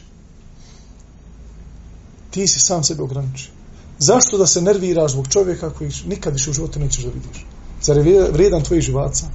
Ti 2.32 2.48
si 2.48 2.60
sam 2.60 2.84
sebe 2.84 3.04
ograničio. 3.04 3.52
Zašto 4.00 4.38
da 4.38 4.48
se 4.48 4.62
nerviraš 4.62 5.12
zbog 5.12 5.28
čovjeka 5.28 5.70
koji 5.70 5.92
nikad 6.08 6.34
više 6.34 6.50
u 6.50 6.54
životu 6.54 6.80
nećeš 6.80 7.04
da 7.04 7.10
vidiš? 7.10 7.46
Zar 7.82 8.08
je 8.08 8.32
vrijedan 8.32 8.64
tvojih 8.64 8.84
živaca? 8.84 9.26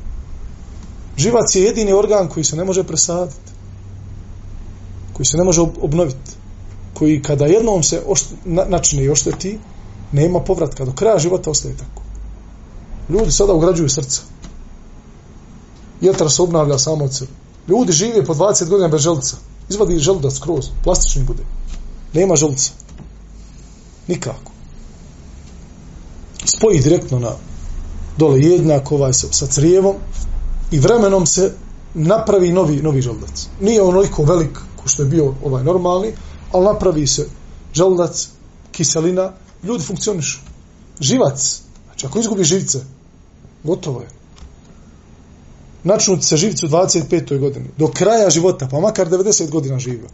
Živac 1.17 1.55
je 1.55 1.63
jedini 1.63 1.93
organ 1.93 2.29
koji 2.29 2.45
se 2.45 2.57
ne 2.57 2.65
može 2.65 2.85
presaditi. 2.85 3.53
Koji 5.13 5.27
se 5.27 5.37
ne 5.37 5.45
može 5.45 5.61
obnoviti 5.61 6.39
koji 6.99 7.23
kada 7.23 7.47
jednom 7.47 7.83
se 7.83 8.03
ošt, 8.07 8.27
na, 8.45 8.65
načine 8.65 9.05
i 9.05 9.11
ošteti, 9.11 9.59
nema 10.13 10.41
povratka. 10.41 10.85
Do 10.85 10.93
kraja 10.93 11.19
života 11.19 11.51
ostaje 11.51 11.77
tako. 11.77 12.03
Ljudi 13.09 13.33
sada 13.33 13.53
ugrađuju 13.53 13.89
srca. 13.89 14.23
Jetra 16.01 16.29
se 16.29 16.43
obnavlja 16.43 16.79
samo 16.79 17.05
od 17.05 17.15
sebe. 17.15 17.31
Ljudi 17.69 17.93
žive 17.93 18.25
po 18.25 18.35
20 18.35 18.69
godina 18.69 18.89
bez 18.89 19.01
želca. 19.01 19.37
Izvadi 19.69 19.99
želudac 19.99 20.39
kroz, 20.39 20.67
plastični 20.85 21.25
bude. 21.25 21.43
Nema 22.15 22.37
želca. 22.37 22.71
Nikako. 24.09 24.53
Spoji 26.45 26.81
direktno 26.81 27.19
na 27.19 27.33
dole 28.17 28.41
jednak 28.41 28.93
ovaj 28.93 29.13
sa, 29.13 29.27
sa 29.31 29.47
crijevom 29.47 29.97
i 30.71 30.79
vremenom 30.79 31.27
se 31.27 31.53
napravi 31.95 32.53
novi, 32.53 32.83
novi 32.83 33.03
želudac. 33.03 33.47
Nije 33.61 33.83
onoliko 33.83 34.23
velik 34.23 34.59
ko 34.77 34.89
što 34.89 35.03
je 35.03 35.09
bio 35.09 35.35
ovaj 35.45 35.65
normalni, 35.65 36.13
ali 36.53 36.65
napravi 36.65 37.07
se 37.07 37.29
želudac, 37.75 38.29
kiselina, 38.73 39.33
ljudi 39.63 39.85
funkcionišu. 39.85 40.39
Živac, 41.01 41.61
znači 41.87 42.07
ako 42.07 42.19
izgubi 42.19 42.45
živce, 42.45 42.81
gotovo 43.65 44.01
je. 44.01 44.09
Načnuti 45.85 46.27
se 46.27 46.37
živci 46.37 46.67
u 46.67 46.69
25. 46.69 47.39
godini, 47.39 47.67
do 47.77 47.89
kraja 47.89 48.31
života, 48.31 48.69
pa 48.71 48.81
makar 48.81 49.09
90 49.09 49.51
godina 49.51 49.79
živio. 49.79 50.09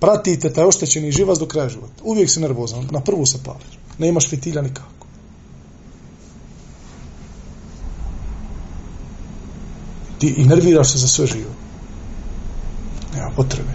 Pratite 0.00 0.52
taj 0.52 0.64
oštećeni 0.64 1.12
živac 1.12 1.38
do 1.38 1.46
kraja 1.46 1.68
života. 1.68 2.02
Uvijek 2.04 2.30
si 2.30 2.40
nervozan, 2.40 2.88
na 2.90 3.00
prvu 3.00 3.26
se 3.26 3.38
pališ. 3.44 3.78
Ne 3.98 4.08
imaš 4.08 4.28
fitilja 4.28 4.62
nikako. 4.62 5.06
Ti 10.18 10.34
i 10.36 10.44
nerviraš 10.44 10.92
se 10.92 10.98
za 10.98 11.08
sve 11.08 11.26
živo. 11.26 11.50
Nema 13.14 13.30
potrebe. 13.36 13.70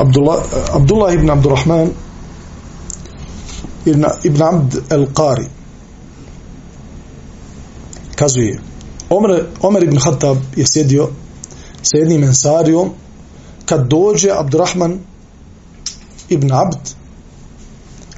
Abdullah, 0.00 0.42
Abdullah 0.72 1.14
ibn 1.14 1.30
Abdurrahman 1.30 1.90
ibn, 3.84 4.04
ibn 4.24 4.42
Abd 4.42 4.76
el-Qari 4.90 5.46
kazuje 8.16 8.60
Omer, 9.10 9.46
Omer 9.60 9.82
ibn 9.82 9.98
Khattab 9.98 10.36
je 10.56 10.64
sjedio 10.66 11.08
sa 11.82 11.96
jednim 11.96 12.24
ensarijom 12.24 12.90
kad 13.64 13.88
dođe 13.88 14.30
Abdurrahman 14.32 14.98
ibn 16.28 16.52
Abd 16.52 16.94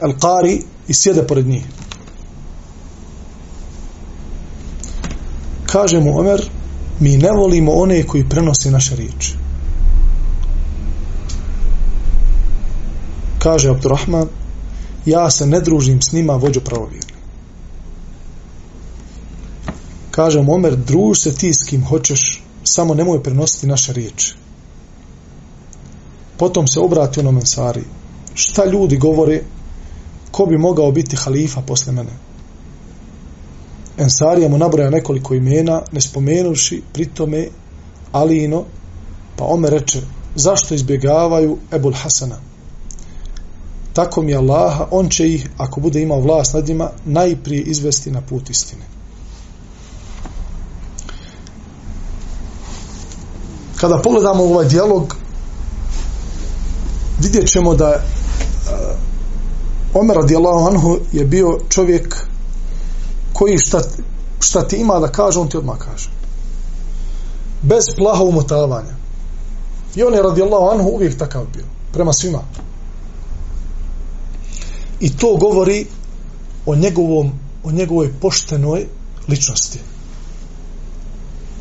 el-Qari 0.00 0.62
i 0.88 0.94
sjede 0.94 1.26
pored 1.26 1.46
njih. 1.46 1.64
Kaže 5.66 6.00
mu 6.00 6.18
Omer 6.18 6.50
mi 7.00 7.16
ne 7.16 7.30
volimo 7.30 7.72
one 7.72 8.02
koji 8.02 8.28
prenose 8.28 8.70
naše 8.70 8.96
riječi. 8.96 9.41
Kaže 13.42 13.70
Abdurrahman 13.70 14.28
ja 15.06 15.30
se 15.30 15.46
ne 15.46 15.60
družim 15.60 16.02
s 16.02 16.12
njima 16.12 16.36
vođo 16.36 16.60
pravovjerni 16.60 17.12
kaže 20.12 20.42
mu 20.42 20.54
Omer 20.54 20.76
druž 20.76 21.18
se 21.18 21.34
ti 21.34 21.54
s 21.54 21.64
kim 21.68 21.84
hoćeš 21.84 22.42
samo 22.64 22.94
nemoj 22.94 23.22
prenositi 23.22 23.66
naše 23.66 23.92
riječi. 23.92 24.34
Potom 26.36 26.66
se 26.66 26.80
obrati 26.80 27.20
onom 27.20 27.36
Ensari 27.36 27.82
šta 28.34 28.64
ljudi 28.64 28.96
govore 28.96 29.42
ko 30.30 30.46
bi 30.46 30.58
mogao 30.58 30.92
biti 30.92 31.16
halifa 31.16 31.60
posle 31.60 31.92
mene? 31.92 32.10
Ensarija 33.98 34.48
mu 34.48 34.58
nabroja 34.58 34.90
nekoliko 34.90 35.34
imena 35.34 35.82
ne 35.92 36.00
spomenuši 36.00 36.82
pritome 36.92 37.48
Alino 38.12 38.64
pa 39.36 39.44
Omer 39.44 39.72
reče 39.72 40.00
zašto 40.34 40.74
izbjegavaju 40.74 41.58
Ebul 41.72 41.92
Hasana? 41.92 42.51
Tako 43.92 44.22
mi 44.22 44.34
Allaha, 44.34 44.86
on 44.90 45.08
će 45.08 45.28
ih, 45.28 45.48
ako 45.58 45.80
bude 45.80 46.02
imao 46.02 46.20
vlast 46.20 46.54
nad 46.54 46.68
njima, 46.68 46.90
najprije 47.04 47.62
izvesti 47.62 48.10
na 48.10 48.20
put 48.20 48.50
istine. 48.50 48.92
kada 53.82 54.02
pogledamo 54.02 54.44
ovaj 54.44 54.66
dijalog 54.66 55.16
vidjet 57.18 57.48
ćemo 57.48 57.74
da 57.74 57.88
uh, 57.94 58.00
Omer 59.94 60.16
radijallahu 60.16 60.66
anhu 60.66 60.98
je 61.12 61.24
bio 61.24 61.58
čovjek 61.68 62.26
koji 63.32 63.58
šta, 63.58 63.80
šta 64.40 64.68
ti 64.68 64.76
ima 64.76 64.98
da 64.98 65.08
kaže, 65.08 65.38
on 65.38 65.48
ti 65.48 65.56
odmah 65.56 65.78
kaže. 65.78 66.10
Bez 67.62 67.84
plaha 67.96 68.24
umotavanja. 68.24 68.94
I 69.94 70.02
on 70.02 70.14
je 70.14 70.22
radijallahu 70.22 70.66
anhu 70.74 70.88
uvijek 70.88 71.18
takav 71.18 71.44
bio. 71.54 71.64
Prema 71.92 72.12
svima. 72.12 72.38
I 75.02 75.10
to 75.16 75.36
govori 75.36 75.86
o 76.66 76.74
njegovom 76.76 77.32
o 77.64 77.72
njegovoj 77.72 78.12
poštenoj 78.20 78.86
ličnosti. 79.28 79.78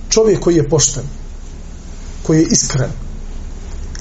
Čovjek 0.10 0.40
koji 0.40 0.56
je 0.56 0.70
pošten, 0.70 1.04
koji 2.24 2.38
je 2.38 2.48
iskren, 2.52 2.92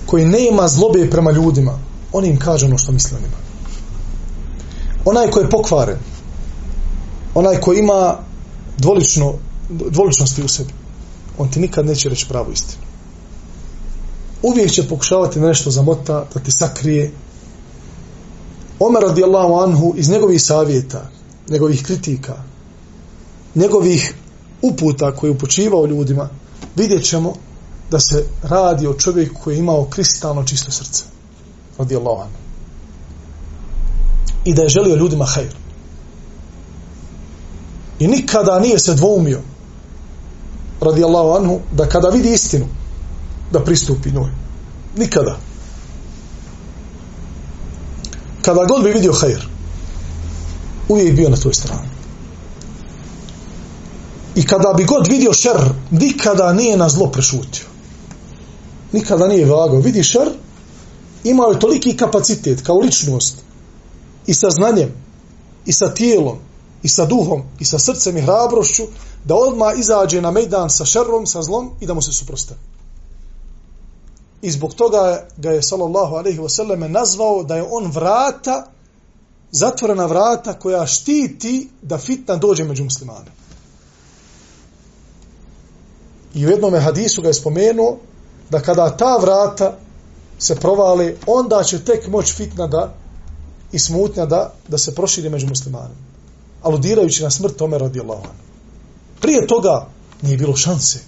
koji 0.07 0.25
ne 0.25 0.49
ima 0.49 0.69
zlobe 0.69 1.11
prema 1.11 1.31
ljudima, 1.31 1.79
on 2.13 2.25
im 2.25 2.39
kaže 2.39 2.67
ono 2.67 2.79
što 2.79 2.93
misle 2.93 3.19
njima. 3.21 3.37
Onaj 5.05 5.31
koji 5.31 5.45
je 5.45 5.51
pokvaren, 5.51 5.99
onaj 7.35 7.61
koji 7.61 7.79
ima 7.79 8.19
dvolično, 8.79 9.35
dvoličnosti 9.69 10.43
u 10.43 10.49
sebi, 10.49 10.73
on 11.39 11.51
ti 11.51 11.61
nikad 11.61 11.87
neće 11.87 12.09
reći 12.09 12.27
pravu 12.29 12.53
istinu. 12.53 12.83
Uvijek 14.43 14.71
će 14.71 14.89
pokušavati 14.89 15.41
nešto 15.41 15.71
zamota, 15.71 16.27
da 16.35 16.41
ti 16.41 16.51
sakrije. 16.51 17.13
Omer 18.81 19.03
radijallahu 19.03 19.55
anhu 19.55 19.95
iz 19.97 20.09
njegovih 20.09 20.43
savjeta, 20.43 21.11
njegovih 21.49 21.83
kritika, 21.83 22.37
njegovih 23.55 24.15
uputa 24.63 25.13
koje 25.17 25.29
je 25.29 25.35
upočivao 25.35 25.87
ljudima, 25.87 26.29
vidjet 26.77 27.05
ćemo 27.05 27.33
da 27.91 28.01
se 28.01 28.27
radi 28.43 28.87
o 28.87 28.95
čovjeku 28.95 29.41
koji 29.45 29.55
je 29.55 29.59
imao 29.59 29.85
kristalno 29.85 30.45
čisto 30.45 30.71
srce. 30.71 31.05
Radijallahu 31.79 32.21
anhu. 32.21 32.37
I 34.45 34.55
da 34.55 34.63
je 34.63 34.69
želio 34.69 34.97
ljudima 34.97 35.25
hajr. 35.25 35.55
I 37.99 38.09
nikada 38.09 38.59
nije 38.59 38.79
se 38.79 38.95
dvoumio 38.95 39.41
radijallahu 40.81 41.31
anhu 41.31 41.61
da 41.73 41.89
kada 41.89 42.09
vidi 42.09 42.33
istinu 42.33 42.67
da 43.53 43.65
pristupi 43.65 44.11
njoj. 44.11 44.31
Nikada. 44.97 45.50
Kada 48.43 48.65
god 48.65 48.85
bi 48.85 48.91
vidio 48.91 49.13
hajr 49.13 49.49
uvijek 50.89 51.17
bio 51.17 51.29
na 51.29 51.37
toj 51.37 51.55
strani. 51.55 51.89
I 54.35 54.47
kada 54.47 54.73
bi 54.77 54.85
god 54.85 55.07
vidio 55.07 55.33
šer, 55.33 55.73
nikada 55.91 56.53
nije 56.53 56.77
na 56.77 56.89
zlo 56.89 57.07
prešutio. 57.07 57.65
Nikada 58.93 59.27
nije 59.27 59.47
vagao. 59.47 59.81
Vidi 59.81 60.03
šer, 60.03 60.29
imao 61.25 61.51
je 61.51 61.59
toliki 61.59 61.97
kapacitet 61.97 62.61
kao 62.63 62.79
ličnost 62.79 63.37
i 64.27 64.35
sa 64.35 64.51
znanjem, 64.51 64.93
i 65.67 65.73
sa 65.73 65.95
tijelom, 65.95 66.39
i 66.83 66.89
sa 66.89 67.07
duhom, 67.07 67.43
i 67.59 67.65
sa 67.65 67.79
srcem 67.79 68.17
i 68.17 68.21
hrabrošću, 68.21 68.83
da 69.25 69.35
odma 69.35 69.73
izađe 69.73 70.21
na 70.21 70.31
mejdan 70.31 70.71
sa 70.71 70.85
šerrom, 70.85 71.27
sa 71.27 71.43
zlom 71.43 71.71
i 71.81 71.87
da 71.87 71.95
mu 71.95 72.03
se 72.03 72.13
suprostavi. 72.13 72.61
I 74.43 74.51
zbog 74.51 74.75
toga 74.75 75.27
ga 75.37 75.51
je, 75.51 75.63
sallallahu 75.63 76.15
alaihi 76.15 76.39
wasallam, 76.39 76.89
nazvao 76.89 77.43
da 77.43 77.57
je 77.57 77.65
on 77.71 77.91
vrata 77.91 78.67
zatvorena 79.51 80.07
vrata 80.07 80.59
koja 80.59 80.87
štiti 80.87 81.69
da 81.83 81.99
fitna 81.99 82.37
dođe 82.37 82.65
među 82.65 82.85
muslimane. 82.85 83.31
I 86.35 86.47
u 86.47 86.51
jednom 86.51 86.75
hadisu 86.75 87.23
ga 87.23 87.29
je 87.29 87.35
spomenuo 87.35 87.99
da 88.51 88.61
kada 88.61 88.97
ta 88.97 89.17
vrata 89.17 89.77
se 90.39 90.55
provale, 90.55 91.15
onda 91.27 91.63
će 91.63 91.85
tek 91.85 92.09
moć 92.09 92.35
fitna 92.35 92.67
da 92.67 92.95
i 93.73 93.79
smutnja 93.79 94.27
da, 94.27 94.53
da 94.69 94.79
se 94.79 94.95
proširi 94.95 95.29
među 95.29 95.47
muslimanima. 95.47 96.01
Aludirajući 96.63 97.23
na 97.23 97.31
smrt 97.31 97.63
Omer 97.63 97.81
radijallahu 97.81 98.23
anhu. 98.23 98.43
Prije 99.21 99.47
toga 99.47 99.87
nije 100.23 100.37
bilo 100.37 100.57
šanse. 100.57 100.99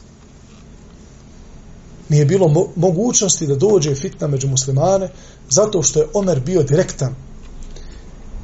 Nije 2.12 2.24
bilo 2.24 2.48
mo 2.48 2.66
mogućnosti 2.76 3.46
da 3.46 3.54
dođe 3.54 3.94
fitna 3.94 4.26
među 4.26 4.48
muslimane 4.48 5.08
zato 5.50 5.82
što 5.82 6.00
je 6.00 6.06
Omer 6.14 6.40
bio 6.40 6.62
direktan 6.62 7.14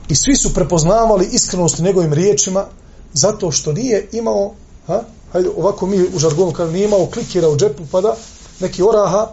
I 0.08 0.14
svi 0.14 0.36
su 0.36 0.54
prepoznavali 0.54 1.28
iskrenost 1.32 1.80
u 1.80 1.82
njegovim 1.82 2.12
riječima 2.12 2.66
zato 3.12 3.50
što 3.50 3.72
nije 3.72 4.08
imao, 4.12 4.54
ha, 4.86 5.02
hajde, 5.32 5.48
ovako 5.56 5.86
mi 5.86 6.02
u 6.14 6.18
žargonu 6.18 6.52
kažemo, 6.52 6.72
nije 6.72 6.86
imao 6.86 7.06
klikira 7.06 7.48
u 7.48 7.56
džepu 7.56 7.82
pa 7.92 8.00
da 8.00 8.16
neki 8.60 8.82
oraha 8.82 9.28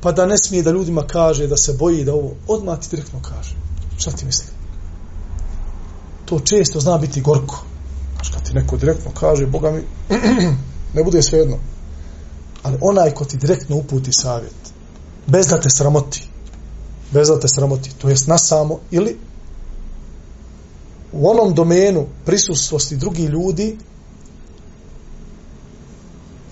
pa 0.00 0.12
da 0.12 0.26
ne 0.26 0.38
smije 0.38 0.62
da 0.62 0.70
ljudima 0.70 1.02
kaže 1.06 1.46
da 1.46 1.56
se 1.56 1.72
boji 1.72 2.04
da 2.04 2.14
ovo 2.14 2.30
odmah 2.48 2.78
ti 2.78 2.88
direktno 2.90 3.20
kaže. 3.22 3.56
Šta 3.98 4.10
ti 4.10 4.24
misli? 4.24 4.46
To 6.24 6.40
često 6.40 6.80
zna 6.80 6.98
biti 6.98 7.20
gorko. 7.20 7.64
Znaš, 8.14 8.30
kad 8.30 8.42
ti 8.42 8.54
neko 8.54 8.76
direktno 8.76 9.10
kaže, 9.20 9.46
Boga 9.46 9.70
mi, 9.70 9.82
ne 10.94 11.04
bude 11.04 11.22
sve 11.22 11.38
jedno. 11.38 11.58
Ali 12.62 12.78
onaj 12.80 13.10
ko 13.10 13.24
ti 13.24 13.36
direktno 13.36 13.76
uputi 13.76 14.12
savjet, 14.12 14.72
bez 15.26 15.46
da 15.46 15.60
te 15.60 15.70
sramoti, 15.70 16.28
bez 17.10 17.28
da 17.28 17.40
te 17.40 17.48
sramoti, 17.48 17.90
to 17.98 18.08
jest 18.08 18.26
na 18.26 18.38
samo, 18.38 18.80
ili 18.90 19.16
u 21.12 21.30
onom 21.30 21.54
domenu 21.54 22.06
prisustvosti 22.24 22.96
drugih 22.96 23.28
ljudi, 23.28 23.76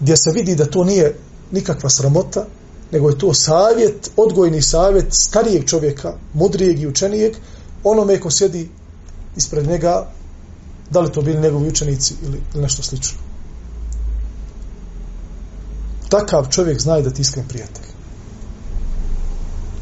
gdje 0.01 0.17
se 0.17 0.31
vidi 0.31 0.55
da 0.55 0.67
to 0.67 0.85
nije 0.85 1.17
nikakva 1.53 1.91
sramota, 1.91 2.47
nego 2.93 3.09
je 3.09 3.19
to 3.19 3.35
savjet, 3.35 4.11
odgojni 4.17 4.63
savjet 4.63 5.07
starijeg 5.11 5.65
čovjeka, 5.65 6.15
mudrijeg 6.35 6.81
i 6.81 6.87
učenijeg, 6.87 7.37
onome 7.85 8.21
ko 8.21 8.31
sjedi 8.31 8.69
ispred 9.37 9.69
njega, 9.69 10.07
da 10.91 11.01
li 11.01 11.13
to 11.13 11.23
bili 11.23 11.41
njegovi 11.41 11.69
učenici 11.69 12.15
ili, 12.23 12.41
ili 12.55 12.63
nešto 12.63 12.83
slično. 12.83 13.30
Takav 16.11 16.49
čovjek 16.51 16.81
zna 16.81 17.01
da 17.01 17.11
ti 17.11 17.23
iskren 17.23 17.49
prijatelj 17.49 17.91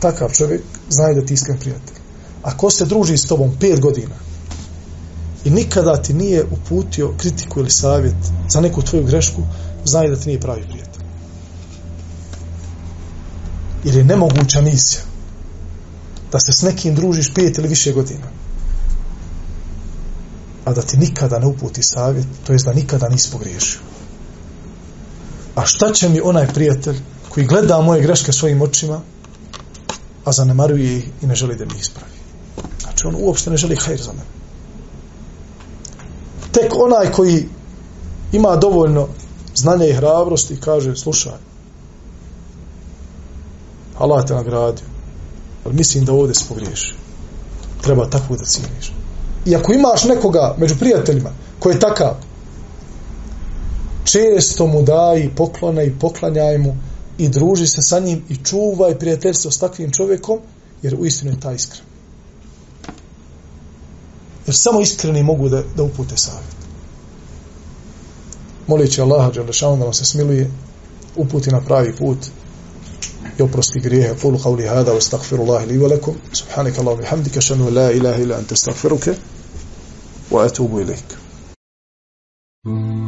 takav 0.01 0.31
čovjek 0.33 0.62
zna 0.91 1.12
da 1.12 1.26
ti 1.26 1.35
iskren 1.35 1.59
prijatelj. 1.59 1.97
Ako 2.43 2.70
se 2.70 2.87
druži 2.87 3.16
s 3.16 3.26
tobom 3.26 3.57
pet 3.61 3.81
godina 3.81 4.14
i 5.45 5.51
nikada 5.51 6.03
ti 6.03 6.14
nije 6.14 6.45
uputio 6.51 7.14
kritiku 7.16 7.61
ili 7.61 7.70
savjet 7.70 8.16
za 8.49 8.61
neku 8.61 8.83
tvoju 8.83 9.05
grešku, 9.05 9.43
zna 9.85 10.09
da 10.09 10.16
ti 10.16 10.29
nije 10.29 10.41
pravi 10.41 10.62
prijatelj. 10.62 11.03
Jer 13.85 13.95
je 13.97 14.05
nemoguća 14.05 14.61
misija 14.61 15.03
da 16.33 16.39
se 16.41 16.53
s 16.53 16.62
nekim 16.62 16.95
družiš 16.95 17.35
pet 17.35 17.59
ili 17.59 17.68
više 17.68 17.93
godina 17.93 18.26
a 20.64 20.72
da 20.72 20.83
ti 20.83 20.97
nikada 20.97 21.39
ne 21.39 21.47
uputi 21.47 21.83
savjet, 21.83 22.26
to 22.47 22.53
je 22.53 22.59
da 22.64 22.72
nikada 22.72 23.09
nisi 23.09 23.31
pogriješio. 23.31 23.81
A 25.59 25.67
šta 25.67 25.93
će 25.93 26.09
mi 26.09 26.21
onaj 26.21 26.47
prijatelj 26.47 26.97
koji 27.29 27.47
gleda 27.47 27.81
moje 27.81 28.03
greške 28.03 28.33
svojim 28.33 28.63
očima, 28.63 29.01
a 30.25 30.33
zanemaruje 30.33 30.97
ih 30.97 31.09
i 31.23 31.27
ne 31.27 31.35
želi 31.35 31.57
da 31.57 31.65
mi 31.65 31.81
ispravi. 31.81 32.13
Znači 32.81 33.07
on 33.07 33.17
uopšte 33.19 33.51
ne 33.51 33.57
želi 33.57 33.77
hajr 33.77 34.01
za 34.01 34.13
mene. 34.13 34.25
Tek 36.53 36.73
onaj 36.75 37.13
koji 37.13 37.49
ima 38.33 38.57
dovoljno 38.57 39.09
znanja 39.55 39.87
i 39.87 39.93
hrabrosti 39.93 40.61
kaže, 40.61 40.97
slušaj, 40.97 41.39
Allah 43.99 44.25
te 44.27 44.35
nagradio, 44.35 44.87
ali 45.65 45.75
mislim 45.75 46.05
da 46.05 46.13
ovdje 46.13 46.35
spogriješ. 46.35 46.95
Treba 47.83 48.11
tako 48.11 48.37
da 48.37 48.45
cijeniš. 48.45 48.93
I 49.47 49.57
ako 49.57 49.73
imaš 49.73 50.05
nekoga 50.05 50.55
među 50.59 50.79
prijateljima 50.79 51.31
koji 51.59 51.75
je 51.75 51.81
takav, 51.81 52.28
često 54.13 54.67
mu 54.67 54.83
daj 54.83 55.29
poklone 55.37 55.87
i 55.87 55.99
poklanjaj 55.99 56.59
mu 56.59 56.77
i 57.19 57.29
druži 57.29 57.67
se 57.67 57.83
sa 57.83 58.01
njim 58.01 58.23
i 58.29 58.37
čuvaj 58.37 58.99
prijateljstvo 58.99 59.51
s 59.51 59.59
takvim 59.59 59.91
čovjekom, 59.91 60.39
jer 60.83 60.95
u 60.95 61.07
istinu 61.07 61.31
je 61.31 61.41
ta 61.41 61.53
iskren. 61.53 61.85
Jer 64.47 64.57
samo 64.57 64.81
iskreni 64.81 65.23
mogu 65.23 65.49
da, 65.49 65.63
da 65.77 65.83
upute 65.83 66.17
savjet. 66.17 66.59
Molići 68.67 69.01
Allaha 69.01 69.31
Đalešanu 69.31 69.77
da 69.77 69.85
nam 69.85 69.93
se 69.93 70.05
smiluje, 70.05 70.51
uputi 71.17 71.51
na 71.51 71.61
pravi 71.61 71.97
put 71.97 72.19
i 73.39 73.43
oprosti 73.43 73.81
grijehe. 73.81 74.15
Kulu 74.23 74.39
qavli 74.39 74.69
hada 74.69 74.93
wa 74.93 75.01
stakfiru 75.01 75.43
Allahi 75.43 75.67
li 75.67 75.79
velekum. 75.79 76.15
Subhanika 76.33 76.81
Allahu 76.81 76.99
bihamdika 76.99 77.41
šanu 77.41 77.71
la 77.71 77.91
ilaha 77.93 78.23
ila 78.23 78.37
ante 78.37 78.57
stakfiruke 78.57 79.15
wa 80.31 80.47
atubu 80.47 80.81
ilaik. 80.81 81.17
Mm. 82.67 83.08